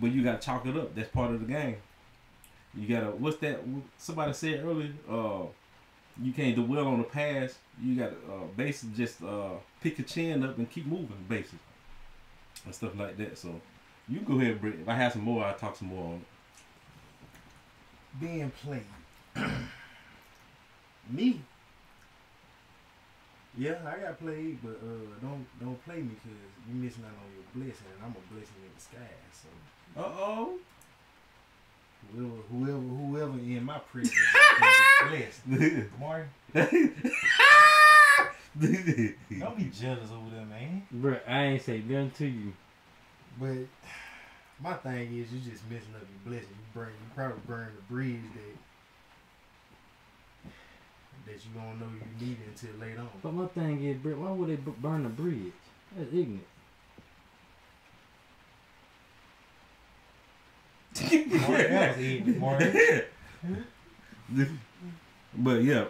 but 0.00 0.10
you 0.10 0.22
gotta 0.22 0.38
chalk 0.38 0.66
it 0.66 0.76
up. 0.76 0.94
That's 0.94 1.10
part 1.10 1.32
of 1.32 1.40
the 1.40 1.52
game. 1.52 1.76
You 2.74 2.88
gotta 2.88 3.10
what's 3.10 3.38
that? 3.38 3.60
Somebody 3.96 4.32
said 4.32 4.64
earlier. 4.64 4.92
Uh, 5.10 5.46
you 6.20 6.32
can't 6.32 6.56
dwell 6.56 6.88
on 6.88 6.98
the 6.98 7.04
past. 7.04 7.56
You 7.82 7.96
gotta 7.96 8.16
uh, 8.30 8.44
basically 8.56 8.96
just 8.96 9.22
uh, 9.22 9.50
pick 9.80 9.98
your 9.98 10.06
chin 10.06 10.42
up 10.42 10.58
and 10.58 10.70
keep 10.70 10.86
moving, 10.86 11.24
basically, 11.28 11.58
and 12.64 12.74
stuff 12.74 12.98
like 12.98 13.16
that. 13.18 13.38
So 13.38 13.60
you 14.08 14.20
go 14.20 14.40
ahead, 14.40 14.60
Britt. 14.60 14.80
If 14.80 14.88
I 14.88 14.94
have 14.94 15.12
some 15.12 15.22
more, 15.22 15.44
I'll 15.44 15.54
talk 15.54 15.76
some 15.76 15.88
more 15.88 16.14
on 16.14 16.14
it. 16.14 16.20
Being 18.20 18.50
played. 18.50 18.82
Me. 21.10 21.40
Yeah, 23.56 23.78
I 23.86 23.98
got 23.98 24.20
played, 24.20 24.58
but 24.62 24.78
uh, 24.82 25.18
don't 25.20 25.46
don't 25.60 25.84
play 25.84 25.96
me 25.96 26.10
because 26.14 26.38
you 26.68 26.74
missing 26.74 27.04
out 27.04 27.10
on 27.10 27.30
your 27.34 27.44
blessing, 27.54 27.86
and 27.94 28.04
I'm 28.04 28.10
a 28.12 28.32
blessing 28.32 28.62
in 28.62 28.70
disguise. 28.76 29.32
So 29.32 29.48
Uh 30.00 30.04
oh. 30.04 30.58
whoever 32.12 32.42
whoever 32.50 32.78
whoever 32.78 33.38
in 33.38 33.64
my 33.64 33.78
prison 33.90 34.12
is 34.12 35.08
blessed. 35.08 35.90
Martin, 35.98 36.28
don't 39.40 39.56
be 39.56 39.64
jealous 39.64 40.10
over 40.12 40.30
there, 40.34 40.44
man. 40.46 40.86
Bro, 40.92 41.18
I 41.26 41.42
ain't 41.44 41.62
say 41.62 41.80
nothing 41.80 42.10
to 42.18 42.26
you. 42.26 42.52
But 43.40 43.66
my 44.62 44.74
thing 44.74 45.18
is, 45.18 45.32
you 45.32 45.40
just 45.40 45.64
messing 45.70 45.94
up 45.96 46.02
your 46.02 46.32
blessing. 46.32 46.50
You 46.50 46.66
burn, 46.74 46.88
you 46.88 47.14
probably 47.14 47.40
burn 47.46 47.68
the 47.74 47.82
bridge 47.92 48.22
that 48.34 48.56
that 51.26 51.34
you 51.44 51.50
don't 51.54 51.78
know 51.80 51.86
you 52.20 52.26
need 52.26 52.38
until 52.46 52.74
later 52.80 53.00
on. 53.00 53.08
But 53.22 53.32
my 53.34 53.46
thing 53.46 53.84
is, 53.84 53.96
why 54.04 54.30
would 54.30 54.48
they 54.48 54.56
b- 54.56 54.72
burn 54.80 55.02
the 55.04 55.08
bridge? 55.10 55.52
That's 55.96 56.12
ignorant. 56.12 56.44
Martin, 61.00 61.70
that 61.70 61.96
was 61.96 62.04
ignorant, 62.04 62.38
Martin. 62.40 63.00
but 65.34 65.62
yeah, 65.62 65.84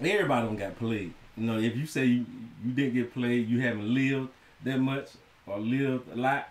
everybody 0.00 0.46
don't 0.46 0.56
got 0.56 0.76
played 0.78 1.12
You 1.36 1.44
know, 1.46 1.58
if 1.58 1.76
you 1.76 1.86
say 1.86 2.04
you, 2.06 2.26
you 2.64 2.72
didn't 2.72 2.94
get 2.94 3.12
played, 3.14 3.48
you 3.48 3.60
haven't 3.60 3.92
lived 3.92 4.28
that 4.64 4.78
much 4.78 5.10
or 5.46 5.58
lived 5.58 6.12
a 6.12 6.16
lot, 6.16 6.48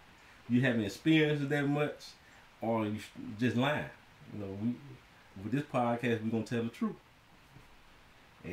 you 0.49 0.61
haven't 0.61 0.83
experienced 0.85 1.49
that 1.49 1.67
much, 1.67 2.05
or 2.61 2.85
you 2.85 2.97
just 3.39 3.55
lying. 3.55 3.85
You 4.33 4.39
know, 4.39 4.57
we 4.61 4.75
with 5.43 5.51
this 5.53 5.63
podcast, 5.63 6.23
we're 6.23 6.31
gonna 6.31 6.43
tell 6.43 6.63
the 6.63 6.69
truth. 6.69 6.95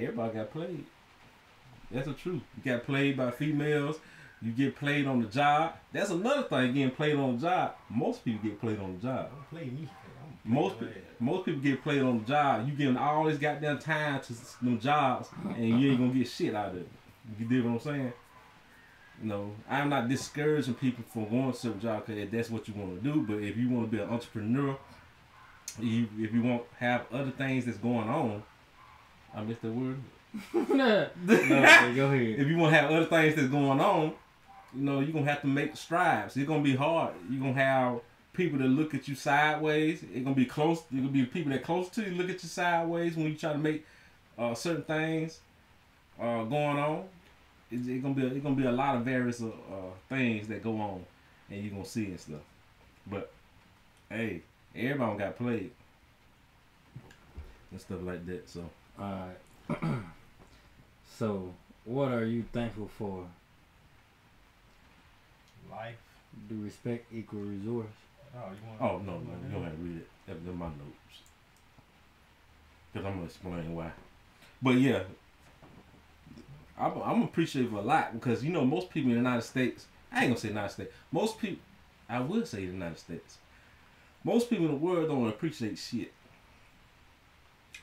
Everybody 0.01 0.39
got 0.39 0.51
played. 0.51 0.85
That's 1.91 2.07
the 2.07 2.15
truth. 2.15 2.43
You 2.57 2.73
got 2.73 2.85
played 2.85 3.17
by 3.17 3.31
females. 3.31 3.99
You 4.43 4.53
get 4.53 4.77
played 4.77 5.07
on 5.07 5.23
the 5.23 5.29
job. 5.29 5.75
That's 5.93 6.11
another 6.11 6.43
thing. 6.43 6.75
Getting 6.75 6.91
played 6.91 7.17
on 7.17 7.37
the 7.37 7.47
job. 7.47 7.75
Most 7.89 8.25
people 8.25 8.49
get 8.49 8.61
played 8.61 8.79
on 8.79 8.97
the 8.97 9.03
job. 9.03 9.31
Don't 9.31 9.51
play 9.51 9.71
me. 9.71 9.89
Most 10.45 10.79
pe- 10.79 10.87
most 11.19 11.47
people 11.47 11.63
get 11.63 11.83
played 11.83 12.03
on 12.03 12.19
the 12.19 12.25
job. 12.25 12.69
You 12.69 12.75
giving 12.75 12.99
all 12.99 13.25
this 13.25 13.39
goddamn 13.39 13.79
time 13.79 14.21
to 14.21 14.35
them 14.63 14.79
jobs, 14.79 15.31
and 15.57 15.81
you 15.81 15.91
ain't 15.91 16.01
gonna 16.01 16.13
get 16.13 16.29
shit 16.29 16.55
out 16.55 16.73
of 16.73 16.77
it. 16.77 16.89
You 17.39 17.47
dig 17.47 17.65
what 17.65 17.73
I'm 17.73 17.81
saying? 17.81 18.13
No, 19.23 19.53
I'm 19.71 19.89
not 19.89 20.09
discouraging 20.09 20.75
people 20.75 21.05
from 21.11 21.29
going 21.31 21.53
to 21.53 21.59
certain 21.59 21.81
job 21.81 22.05
because 22.05 22.31
that's 22.31 22.51
what 22.51 22.69
you 22.69 22.75
want 22.75 23.03
to 23.03 23.13
do. 23.13 23.23
But 23.23 23.43
if 23.43 23.57
you 23.57 23.71
want 23.71 23.91
to 23.91 23.97
be 23.97 24.03
an 24.03 24.11
entrepreneur, 24.11 24.77
you, 25.79 26.09
if 26.19 26.35
you 26.35 26.43
want 26.43 26.69
to 26.69 26.85
have 26.85 27.07
other 27.13 27.31
things 27.31 27.65
that's 27.65 27.79
going 27.79 28.09
on, 28.09 28.43
I 29.35 29.43
missed 29.43 29.63
the 29.63 29.71
word. 29.71 29.99
no, 30.53 31.09
okay, 31.29 31.95
go 31.95 32.07
ahead. 32.07 32.41
If 32.41 32.49
you 32.49 32.57
want 32.57 32.75
to 32.75 32.81
have 32.81 32.91
other 32.91 33.07
things 33.07 33.37
that's 33.37 33.49
going 33.49 33.81
on, 33.81 34.15
you 34.75 34.83
know, 34.83 35.01
you're 35.01 35.13
going 35.13 35.25
to 35.25 35.31
have 35.31 35.43
to 35.43 35.47
make 35.47 35.77
strides. 35.77 36.37
It's 36.37 36.47
going 36.47 36.65
to 36.65 36.71
be 36.71 36.77
hard. 36.77 37.15
You're 37.31 37.41
going 37.41 37.55
to 37.55 37.61
have 37.61 38.01
people 38.33 38.59
that 38.59 38.67
look 38.67 38.95
at 38.95 39.07
you 39.07 39.15
sideways. 39.15 40.03
It's 40.03 40.25
going 40.25 40.25
to 40.25 40.35
be 40.35 40.47
close. 40.47 40.79
It's 40.79 40.91
going 40.91 41.07
to 41.07 41.13
be 41.13 41.25
people 41.25 41.53
that 41.53 41.63
close 41.63 41.89
to 41.91 42.03
you 42.03 42.17
look 42.17 42.29
at 42.29 42.43
you 42.43 42.49
sideways 42.49 43.17
when 43.17 43.27
you 43.27 43.37
try 43.37 43.53
to 43.53 43.59
make 43.59 43.87
uh, 44.37 44.55
certain 44.55 44.83
things 44.83 45.41
uh, 46.21 46.43
going 46.45 46.79
on. 46.79 47.05
It's, 47.71 47.87
it's 47.87 48.03
going 48.03 48.15
to 48.15 48.21
be 48.21 48.27
a, 48.27 48.31
it's 48.31 48.43
going 48.43 48.57
to 48.57 48.63
be 48.63 48.67
a 48.67 48.73
lot 48.73 48.97
of 48.97 49.03
various 49.03 49.41
uh, 49.41 49.47
uh, 49.47 49.93
things 50.09 50.49
that 50.49 50.63
go 50.63 50.81
on 50.81 51.05
and 51.51 51.63
you're 51.63 51.71
going 51.71 51.85
to 51.85 51.89
see 51.89 52.07
and 52.07 52.21
stuff. 52.21 52.41
But, 53.07 53.31
hey, 54.11 54.43
everybody 54.75 55.19
got 55.19 55.37
played 55.37 55.71
and 57.71 57.81
stuff 57.81 57.99
like 58.03 58.27
that. 58.27 58.49
So, 58.49 58.69
Alright. 58.99 59.37
so, 61.19 61.53
what 61.85 62.13
are 62.13 62.25
you 62.25 62.45
thankful 62.53 62.89
for? 62.99 63.27
Life. 65.71 65.97
Do 66.49 66.61
respect 66.63 67.13
equal 67.13 67.41
resource? 67.41 67.87
Oh, 68.37 68.39
you 68.51 68.69
want? 68.69 68.81
Oh 68.93 68.99
no, 68.99 69.13
no, 69.19 69.31
you 69.47 69.53
don't 69.53 69.63
have 69.65 69.73
to 69.77 69.83
read 69.83 69.97
it. 69.99 70.09
That- 70.27 70.45
They're 70.45 70.55
my 70.55 70.67
notes. 70.67 71.23
Cause 72.93 73.05
I'm 73.05 73.15
gonna 73.15 73.25
explain 73.25 73.75
why. 73.75 73.91
But 74.63 74.77
yeah, 74.77 75.03
I'm, 76.79 76.93
I'm 77.03 77.23
appreciative 77.23 77.73
a 77.73 77.81
lot 77.81 78.13
because 78.15 78.45
you 78.45 78.53
know 78.53 78.65
most 78.65 78.91
people 78.91 79.11
in 79.11 79.17
the 79.17 79.23
United 79.23 79.43
States. 79.43 79.87
I 80.13 80.21
ain't 80.21 80.29
gonna 80.31 80.39
say 80.41 80.49
United 80.49 80.71
States. 80.73 80.93
Most 81.11 81.39
people, 81.39 81.59
I 82.09 82.21
will 82.21 82.47
say 82.47 82.59
the 82.67 82.73
United 82.73 82.99
States. 82.99 83.39
Most 84.23 84.49
people 84.49 84.67
in 84.67 84.73
the 84.73 84.79
world 84.79 85.09
don't 85.09 85.29
appreciate 85.29 85.77
shit 85.79 86.13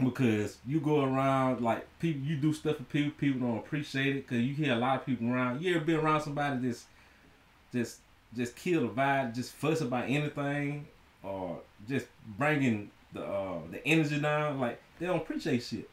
because 0.06 0.58
you 0.66 0.80
go 0.80 1.04
around 1.04 1.62
like 1.62 1.88
people. 2.00 2.22
You 2.22 2.38
do 2.38 2.54
stuff 2.54 2.78
for 2.78 2.84
people. 2.84 3.12
People 3.18 3.48
don't 3.48 3.58
appreciate 3.58 4.16
it 4.16 4.28
because 4.28 4.44
you 4.44 4.54
hear 4.54 4.74
a 4.74 4.78
lot 4.78 5.00
of 5.00 5.06
people 5.06 5.30
around. 5.32 5.62
You 5.62 5.76
ever 5.76 5.86
been 5.86 5.98
around 5.98 6.22
somebody 6.22 6.68
that's 6.68 6.86
just 7.72 8.00
just 8.36 8.56
kill 8.56 8.82
the 8.82 8.88
vibe, 8.88 9.36
just 9.36 9.54
fuss 9.54 9.82
about 9.82 10.06
anything, 10.08 10.88
or 11.24 11.60
just 11.88 12.08
bringing 12.38 12.90
the 13.14 13.24
uh, 13.24 13.60
the 13.70 13.86
energy 13.86 14.20
down. 14.20 14.60
Like 14.60 14.82
they 15.00 15.08
don't 15.08 15.18
appreciate 15.18 15.64
shit. 15.64 15.90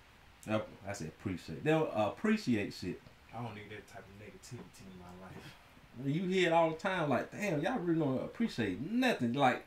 I 0.48 0.92
say 0.92 1.06
appreciate. 1.06 1.62
They 1.64 1.70
don't 1.70 1.90
appreciate 1.94 2.72
shit. 2.72 3.00
I 3.36 3.42
don't 3.42 3.54
need 3.54 3.70
that 3.70 3.86
type 3.92 4.04
of 4.04 4.24
negativity 4.24 4.80
in 4.80 4.98
my 4.98 5.26
life. 5.26 6.06
You 6.06 6.22
hear 6.28 6.48
it 6.48 6.52
all 6.52 6.70
the 6.70 6.76
time. 6.76 7.10
Like 7.10 7.30
damn, 7.32 7.60
y'all 7.60 7.78
really 7.78 8.00
don't 8.00 8.24
appreciate 8.24 8.80
nothing. 8.80 9.34
Like 9.34 9.64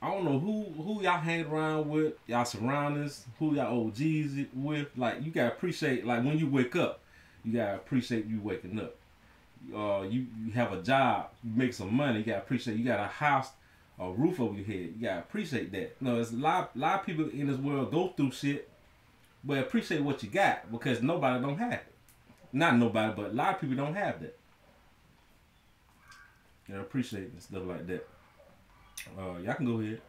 I 0.00 0.10
don't 0.10 0.24
know 0.24 0.38
who 0.38 0.64
who 0.80 1.02
y'all 1.02 1.18
hang 1.18 1.44
around 1.46 1.88
with, 1.88 2.14
y'all 2.26 2.44
surroundings, 2.44 3.24
who 3.38 3.54
y'all 3.56 3.86
OGs 3.86 4.46
with. 4.54 4.88
Like 4.96 5.24
you 5.24 5.32
gotta 5.32 5.52
appreciate. 5.52 6.06
Like 6.06 6.24
when 6.24 6.38
you 6.38 6.48
wake 6.48 6.76
up, 6.76 7.00
you 7.44 7.54
gotta 7.54 7.74
appreciate 7.74 8.26
you 8.26 8.40
waking 8.40 8.78
up. 8.78 8.94
Uh, 9.74 10.02
you 10.02 10.26
you 10.40 10.52
have 10.52 10.72
a 10.72 10.82
job, 10.82 11.30
you 11.42 11.50
make 11.54 11.74
some 11.74 11.92
money. 11.92 12.20
You 12.20 12.24
gotta 12.24 12.42
appreciate. 12.42 12.76
You 12.76 12.84
got 12.84 13.00
a 13.00 13.08
house, 13.08 13.50
a 13.98 14.08
roof 14.08 14.38
over 14.38 14.54
your 14.54 14.64
head. 14.66 14.94
You 14.96 15.06
gotta 15.06 15.20
appreciate 15.20 15.72
that. 15.72 16.00
No, 16.00 16.14
there's 16.14 16.30
a 16.30 16.36
lot 16.36 16.76
lot 16.76 17.00
of 17.00 17.06
people 17.06 17.28
in 17.30 17.48
this 17.48 17.58
world 17.58 17.90
go 17.90 18.08
through 18.16 18.30
shit, 18.30 18.70
but 19.42 19.58
appreciate 19.58 20.02
what 20.02 20.22
you 20.22 20.30
got 20.30 20.70
because 20.70 21.02
nobody 21.02 21.42
don't 21.42 21.58
have 21.58 21.72
it. 21.72 21.94
Not 22.52 22.76
nobody, 22.76 23.12
but 23.16 23.30
a 23.32 23.34
lot 23.34 23.56
of 23.56 23.60
people 23.60 23.76
don't 23.76 23.96
have 23.96 24.20
that. 24.20 24.36
You 26.68 26.74
know, 26.74 26.82
appreciate 26.82 27.42
stuff 27.42 27.64
like 27.66 27.86
that. 27.88 28.06
Uh, 29.16 29.38
y'all 29.38 29.54
can 29.54 29.66
go 29.66 29.80
ahead. 29.80 30.00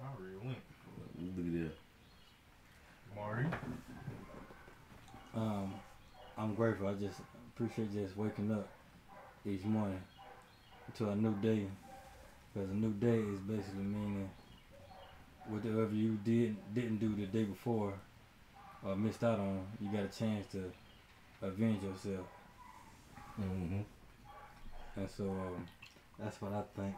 I 0.00 0.06
already 0.06 0.36
went. 0.44 0.58
Look 1.36 1.46
at 1.46 1.52
that. 1.52 1.72
Mari. 3.16 3.46
Um, 5.34 5.74
I'm 6.38 6.54
grateful. 6.54 6.88
I 6.88 6.94
just 6.94 7.20
appreciate 7.54 7.92
just 7.92 8.16
waking 8.16 8.52
up 8.52 8.68
each 9.46 9.64
morning 9.64 10.00
to 10.96 11.10
a 11.10 11.14
new 11.14 11.34
day. 11.36 11.66
Because 12.52 12.70
a 12.70 12.74
new 12.74 12.92
day 12.92 13.18
is 13.18 13.38
basically 13.40 13.84
meaning 13.84 14.28
whatever 15.48 15.88
you 15.92 16.18
did 16.24 16.56
didn't 16.74 16.98
do 16.98 17.14
the 17.14 17.26
day 17.26 17.44
before 17.44 17.94
or 18.84 18.96
missed 18.96 19.22
out 19.22 19.38
on, 19.38 19.66
you 19.80 19.88
got 19.90 20.04
a 20.04 20.18
chance 20.18 20.46
to 20.52 20.72
avenge 21.42 21.82
yourself. 21.82 22.26
Mm-hmm. 23.40 23.80
And 24.96 25.10
so 25.10 25.24
um, 25.24 25.66
that's 26.18 26.40
what 26.40 26.52
I 26.52 26.62
think. 26.76 26.94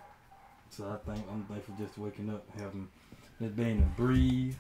So 0.73 0.89
I 0.89 1.13
think 1.13 1.27
I'm 1.31 1.45
thankful 1.45 1.75
just 1.79 1.99
waking 1.99 2.31
up, 2.31 2.45
having 2.59 2.89
just 3.41 3.55
being 3.57 3.77
able 3.77 3.81
to 3.83 3.87
breathe, 3.97 4.55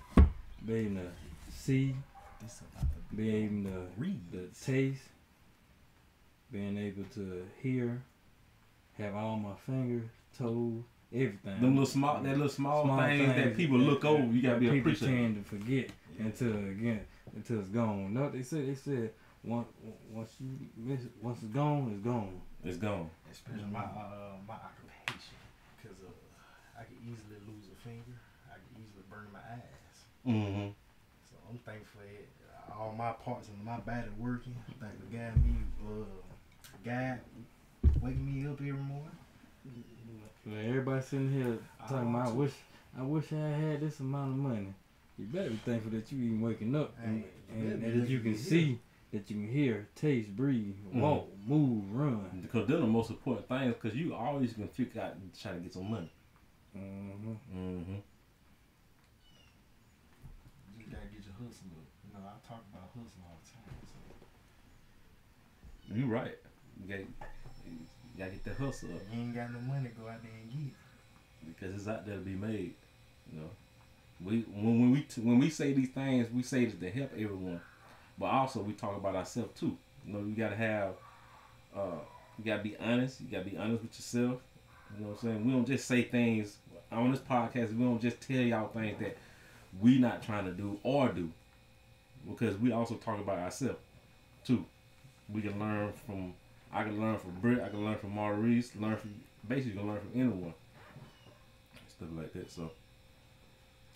being 0.66 0.96
able 0.98 1.06
to 1.06 1.52
see, 1.56 1.94
This 2.42 2.60
about 2.70 2.82
to 2.82 3.16
being 3.16 3.66
able 3.66 3.70
to 3.70 3.86
read. 3.96 4.20
the 4.30 4.48
taste, 4.62 5.04
being 6.50 6.76
able 6.76 7.04
to 7.14 7.46
hear, 7.62 8.02
have 8.98 9.14
all 9.14 9.36
my 9.38 9.54
fingers, 9.64 10.10
toes, 10.38 10.82
everything. 11.14 11.60
Them 11.62 11.70
little 11.76 11.86
small, 11.86 12.20
that 12.22 12.32
little 12.36 12.48
small, 12.50 12.84
Small 12.84 13.00
things, 13.00 13.34
that 13.34 13.56
people 13.56 13.78
that- 13.78 13.84
look 13.84 14.04
over, 14.04 14.22
you 14.24 14.42
gotta 14.42 14.60
be 14.60 14.66
people 14.66 14.78
appreciative. 14.92 15.16
tend 15.16 15.36
to 15.36 15.42
forget 15.50 15.90
until 16.18 16.54
again 16.68 17.06
until 17.34 17.60
it's 17.60 17.68
gone. 17.68 18.12
No, 18.12 18.28
they 18.28 18.42
said 18.42 18.66
they 18.68 18.74
said 18.74 19.14
once 19.44 19.68
once 20.10 20.34
you 20.40 20.48
miss 20.76 21.00
it, 21.04 21.12
once 21.22 21.42
it's 21.42 21.52
gone, 21.54 21.90
it's 21.94 22.04
gone. 22.04 22.38
It's 22.64 22.76
gone. 22.76 23.08
Especially 23.30 23.64
my 23.72 23.80
uh, 23.80 24.34
my 24.46 24.54
occupation, 24.54 25.00
because 25.01 25.01
I 26.82 26.84
could 26.84 26.98
easily 27.06 27.38
lose 27.46 27.70
a 27.70 27.78
finger. 27.86 28.18
I 28.50 28.58
could 28.58 28.82
easily 28.82 29.06
burn 29.08 29.30
my 29.32 29.38
eyes. 29.38 29.96
Mm-hmm. 30.26 30.68
So 31.30 31.34
I'm 31.48 31.58
thankful 31.58 32.00
that 32.02 32.74
all 32.76 32.92
my 32.98 33.12
parts 33.12 33.46
of 33.46 33.54
my 33.64 33.78
body 33.78 34.08
working. 34.18 34.56
Thank 34.80 34.98
the 34.98 35.16
guy 35.16 35.30
me, 35.44 35.54
uh, 35.86 36.04
guy 36.84 37.18
waking 38.02 38.26
me 38.26 38.50
up 38.50 38.54
every 38.54 38.72
morning. 38.72 39.10
Well, 40.44 40.58
everybody 40.58 41.02
sitting 41.02 41.32
here 41.32 41.58
talking 41.88 42.10
about 42.12 42.28
I 42.28 42.32
wish 42.32 42.52
I 42.98 43.02
wish 43.02 43.32
I 43.32 43.48
had 43.48 43.80
this 43.80 44.00
amount 44.00 44.32
of 44.32 44.38
money. 44.38 44.74
You 45.18 45.26
better 45.26 45.50
be 45.50 45.56
thankful 45.64 45.92
that 45.92 46.10
you 46.10 46.18
even 46.24 46.40
waking 46.40 46.74
up 46.74 46.94
and, 47.04 47.22
Hey, 47.22 47.28
and, 47.54 47.62
you 47.62 47.70
and 47.70 47.80
be 47.80 48.00
that 48.00 48.08
you 48.08 48.20
can 48.20 48.32
to 48.32 48.38
see, 48.38 48.78
that 49.12 49.30
you 49.30 49.36
can 49.36 49.48
hear, 49.48 49.86
taste, 49.94 50.34
breathe, 50.34 50.74
walk, 50.92 51.28
move, 51.46 51.84
run. 51.92 52.40
Because 52.42 52.66
they're 52.66 52.78
the 52.78 52.86
most 52.86 53.10
important 53.10 53.48
things. 53.48 53.74
Because 53.80 53.96
you 53.96 54.14
always 54.14 54.54
gonna 54.54 54.68
figure 54.68 55.00
out 55.00 55.14
and 55.14 55.30
try 55.40 55.52
to 55.52 55.58
get 55.58 55.72
some 55.72 55.88
money. 55.88 56.10
Hmm 56.74 57.36
Mm-hmm. 57.54 57.98
You 60.76 60.84
gotta 60.90 61.06
get 61.06 61.22
your 61.24 61.34
hustle 61.38 61.70
up. 61.78 61.86
You 62.04 62.12
know, 62.12 62.26
I 62.26 62.34
talk 62.46 62.64
about 62.72 62.90
hustle 62.92 63.22
all 63.24 63.38
the 63.40 63.48
time. 63.48 63.78
So 63.86 63.94
You 65.94 66.06
right. 66.06 66.36
You 66.80 66.88
gotta, 66.88 67.02
you 67.02 67.08
gotta 68.18 68.30
get 68.30 68.44
that 68.44 68.56
hustle 68.56 68.90
up 68.94 69.00
you 69.12 69.20
ain't 69.20 69.34
got 69.34 69.52
no 69.52 69.60
money, 69.60 69.90
go 69.98 70.08
out 70.08 70.22
there 70.22 70.32
and 70.32 70.50
get 70.50 70.72
it. 70.72 70.74
because 71.56 71.76
it's 71.76 71.88
out 71.88 72.06
there 72.06 72.16
to 72.16 72.22
be 72.22 72.32
made. 72.34 72.74
You 73.32 73.40
know, 73.40 73.50
we 74.24 74.40
when, 74.54 74.80
when 74.80 74.90
we 74.92 75.06
when 75.22 75.38
we 75.38 75.50
say 75.50 75.72
these 75.72 75.90
things, 75.90 76.28
we 76.32 76.42
say 76.42 76.64
it 76.64 76.80
to 76.80 76.90
help 76.90 77.12
everyone, 77.14 77.60
but 78.18 78.26
also 78.26 78.62
we 78.62 78.74
talk 78.74 78.96
about 78.96 79.16
ourselves 79.16 79.58
too. 79.60 79.76
You 80.06 80.14
know, 80.14 80.20
you 80.20 80.34
gotta 80.36 80.56
have, 80.56 80.94
uh, 81.76 81.98
you 82.38 82.44
gotta 82.44 82.62
be 82.62 82.76
honest. 82.78 83.20
You 83.20 83.26
gotta 83.30 83.48
be 83.50 83.56
honest 83.58 83.82
with 83.82 83.94
yourself. 83.96 84.40
You 84.96 85.04
know 85.04 85.10
what 85.10 85.22
I'm 85.22 85.28
saying? 85.28 85.46
We 85.46 85.52
don't 85.52 85.66
just 85.66 85.86
say 85.86 86.02
things 86.02 86.56
on 86.90 87.10
this 87.10 87.20
podcast. 87.20 87.76
We 87.76 87.84
don't 87.84 88.00
just 88.00 88.20
tell 88.20 88.36
y'all 88.36 88.68
things 88.68 88.98
that 89.00 89.16
we 89.80 89.98
not 89.98 90.22
trying 90.22 90.44
to 90.44 90.52
do 90.52 90.78
or 90.82 91.08
do, 91.08 91.30
because 92.28 92.56
we 92.58 92.72
also 92.72 92.94
talk 92.96 93.18
about 93.18 93.38
ourselves 93.38 93.78
too. 94.44 94.64
We 95.32 95.42
can 95.42 95.58
learn 95.58 95.92
from. 96.06 96.34
I 96.72 96.84
can 96.84 97.00
learn 97.00 97.18
from 97.18 97.32
Britt. 97.40 97.60
I 97.60 97.68
can 97.68 97.84
learn 97.84 97.98
from 97.98 98.10
Maurice. 98.10 98.74
Learn 98.76 98.96
from 98.96 99.14
basically, 99.48 99.72
you 99.72 99.78
can 99.78 99.88
learn 99.88 100.00
from 100.00 100.20
anyone. 100.20 100.54
Stuff 101.88 102.08
like 102.16 102.32
that. 102.32 102.50
So, 102.50 102.70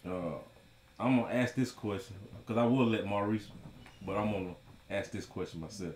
uh, 0.07 0.39
I'm 0.99 1.21
gonna 1.21 1.33
ask 1.33 1.55
this 1.55 1.71
question 1.73 2.17
because 2.39 2.59
I 2.61 2.65
will 2.65 2.87
let 2.87 3.07
Maurice, 3.07 3.49
but 4.05 4.17
I'm 4.17 4.33
gonna 4.33 4.55
ask 4.91 5.11
this 5.11 5.27
question 5.27 5.61
myself. 5.61 5.95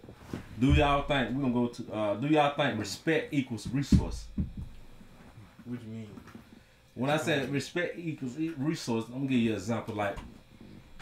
Do 0.58 0.72
y'all 0.72 1.02
think 1.02 1.34
we're 1.34 1.42
gonna 1.42 1.54
go 1.54 1.66
to? 1.68 1.92
Uh, 1.92 2.14
do 2.16 2.26
y'all 2.28 2.54
think 2.54 2.78
respect 2.78 3.32
equals 3.32 3.66
resource? 3.68 4.26
What 5.70 5.80
you 5.84 5.88
mean? 5.88 6.08
When 6.96 7.10
I 7.10 7.16
said 7.16 7.48
respect 7.52 7.96
equals 7.96 8.36
resource, 8.58 9.04
I'm 9.06 9.12
gonna 9.14 9.26
give 9.26 9.38
you 9.38 9.50
an 9.50 9.56
example. 9.56 9.94
Like 9.94 10.16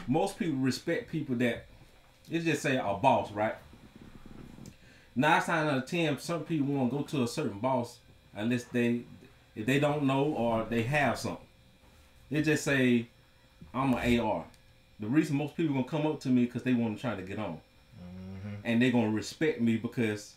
most 0.07 0.39
people 0.39 0.57
respect 0.59 1.11
people 1.11 1.37
that 1.37 1.65
let's 2.31 2.45
just 2.45 2.61
say 2.61 2.77
a 2.77 2.95
boss, 2.95 3.33
right? 3.33 3.55
Nine 5.17 5.43
times 5.43 5.71
out 5.73 5.79
of 5.79 5.87
ten, 5.87 6.19
some 6.19 6.45
people 6.45 6.67
want 6.67 6.91
to 6.91 6.97
go 6.99 7.03
to 7.03 7.23
a 7.23 7.29
certain 7.29 7.59
boss 7.61 7.99
unless 8.37 8.65
they 8.65 9.01
if 9.57 9.65
they 9.65 9.81
don't 9.81 10.05
know 10.05 10.25
or 10.25 10.65
they 10.69 10.83
have 10.83 11.19
something. 11.19 11.47
They 12.31 12.43
just 12.43 12.63
say, 12.63 13.09
"I'm 13.73 13.95
an 13.95 14.21
AR." 14.21 14.45
The 15.01 15.07
reason 15.07 15.37
most 15.37 15.57
people 15.57 15.75
gonna 15.77 15.89
come 15.89 16.07
up 16.07 16.21
to 16.21 16.29
me 16.29 16.45
because 16.45 16.63
they 16.63 16.75
want 16.75 16.97
to 16.97 17.01
try 17.01 17.17
to 17.17 17.23
get 17.23 17.39
on, 17.39 17.59
Mm-hmm. 17.99 18.55
and 18.65 18.83
they 18.83 18.91
gonna 18.91 19.11
respect 19.11 19.63
me 19.63 19.79
because 19.79 20.35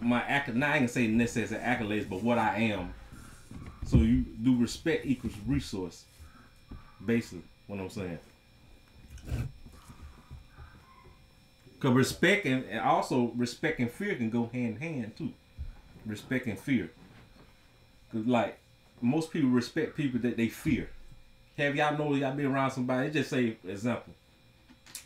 my 0.00 0.22
acc- 0.22 0.54
now 0.54 0.72
I 0.72 0.76
gonna 0.76 0.88
say 0.88 1.06
necessary 1.06 1.60
accolades, 1.62 2.08
but 2.08 2.22
what 2.22 2.38
I 2.38 2.56
am. 2.58 2.94
So 3.86 3.96
you 3.98 4.24
do 4.42 4.56
respect 4.56 5.06
equals 5.06 5.34
resource, 5.46 6.04
basically. 7.04 7.44
What 7.66 7.80
I'm 7.80 7.90
saying. 7.90 8.18
Cause 11.80 11.92
respect 11.92 12.44
and, 12.46 12.64
and 12.64 12.80
also 12.80 13.32
respect 13.36 13.78
and 13.78 13.90
fear 13.90 14.16
can 14.16 14.30
go 14.30 14.50
hand 14.52 14.76
in 14.76 14.80
hand 14.80 15.16
too. 15.16 15.32
Respect 16.06 16.46
and 16.46 16.58
fear. 16.58 16.90
Cause 18.12 18.26
like 18.26 18.58
most 19.00 19.30
people 19.30 19.50
respect 19.50 19.96
people 19.96 20.18
that 20.20 20.36
they 20.36 20.48
fear. 20.48 20.90
Have 21.56 21.76
y'all 21.76 21.96
know 21.96 22.14
y'all 22.14 22.34
been 22.34 22.46
around 22.46 22.72
somebody? 22.72 23.10
Just 23.10 23.30
say 23.30 23.56
example. 23.66 24.12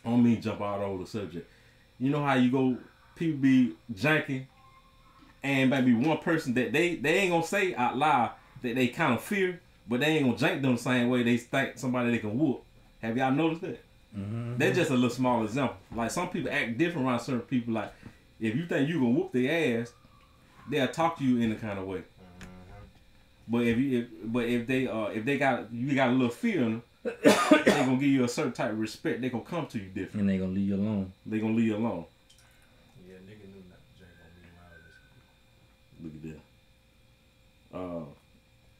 I 0.04 0.10
don't 0.10 0.22
mean 0.22 0.40
jump 0.40 0.60
out 0.60 0.80
over 0.80 1.02
the 1.02 1.08
subject. 1.08 1.48
You 1.98 2.10
know 2.10 2.24
how 2.24 2.34
you 2.34 2.50
go 2.50 2.76
people 3.16 3.38
be 3.38 3.74
janking 3.92 4.46
and 5.42 5.70
maybe 5.70 5.92
one 5.94 6.18
person 6.18 6.54
that 6.54 6.72
they 6.72 6.96
they 6.96 7.18
ain't 7.18 7.32
gonna 7.32 7.46
say 7.46 7.74
out 7.74 7.96
loud 7.96 8.32
that 8.62 8.74
they 8.74 8.88
kind 8.88 9.14
of 9.14 9.22
fear, 9.22 9.60
but 9.88 10.00
they 10.00 10.06
ain't 10.06 10.24
gonna 10.24 10.36
jank 10.36 10.62
them 10.62 10.76
the 10.76 10.80
same 10.82 11.08
way 11.08 11.22
they 11.22 11.36
think 11.36 11.78
somebody 11.78 12.10
they 12.10 12.18
can 12.18 12.38
whoop. 12.38 12.62
Have 13.00 13.16
y'all 13.16 13.32
noticed 13.32 13.62
that? 13.62 13.82
Mm-hmm. 14.16 14.58
That's 14.58 14.76
just 14.76 14.90
a 14.90 14.94
little 14.94 15.10
small 15.10 15.44
example. 15.44 15.76
Like 15.94 16.10
some 16.10 16.28
people 16.28 16.50
act 16.52 16.78
different 16.78 17.06
around 17.06 17.20
certain 17.20 17.40
people. 17.42 17.74
Like 17.74 17.92
if 18.40 18.54
you 18.54 18.66
think 18.66 18.88
you 18.88 18.98
can 18.98 19.14
whoop 19.14 19.32
their 19.32 19.80
ass, 19.80 19.92
they'll 20.68 20.88
talk 20.88 21.18
to 21.18 21.24
you 21.24 21.38
in 21.38 21.52
a 21.52 21.56
kind 21.56 21.78
of 21.78 21.86
way. 21.86 22.02
But 23.48 23.62
if 23.66 23.78
you 23.78 23.98
if, 24.00 24.06
but 24.24 24.44
if 24.44 24.66
they 24.66 24.86
uh 24.86 25.06
if 25.06 25.24
they 25.24 25.38
got 25.38 25.72
you 25.72 25.94
got 25.94 26.10
a 26.10 26.12
little 26.12 26.28
fear 26.28 26.62
in 26.62 26.70
them, 26.72 26.82
they 27.04 27.12
gonna 27.64 27.96
give 27.96 28.02
you 28.04 28.24
a 28.24 28.28
certain 28.28 28.52
type 28.52 28.70
of 28.70 28.78
respect. 28.78 29.20
They 29.20 29.30
gonna 29.30 29.44
come 29.44 29.66
to 29.66 29.78
you 29.78 29.86
different. 29.86 30.20
And 30.20 30.30
they 30.30 30.38
gonna 30.38 30.52
leave 30.52 30.68
you 30.68 30.76
alone. 30.76 31.12
They 31.26 31.40
gonna 31.40 31.54
leave 31.54 31.66
you 31.66 31.76
alone. 31.76 32.04
Yeah, 33.06 33.16
nigga 33.16 33.48
knew 33.52 33.62
not 33.68 33.80
to 33.82 33.98
drink 33.98 34.12
on 34.22 34.30
me 34.40 34.48
while 34.54 34.70
I 34.70 34.78
was. 35.98 36.04
Look 36.04 36.14
at 36.14 36.22
that. 36.30 36.40
Uh, 37.72 38.04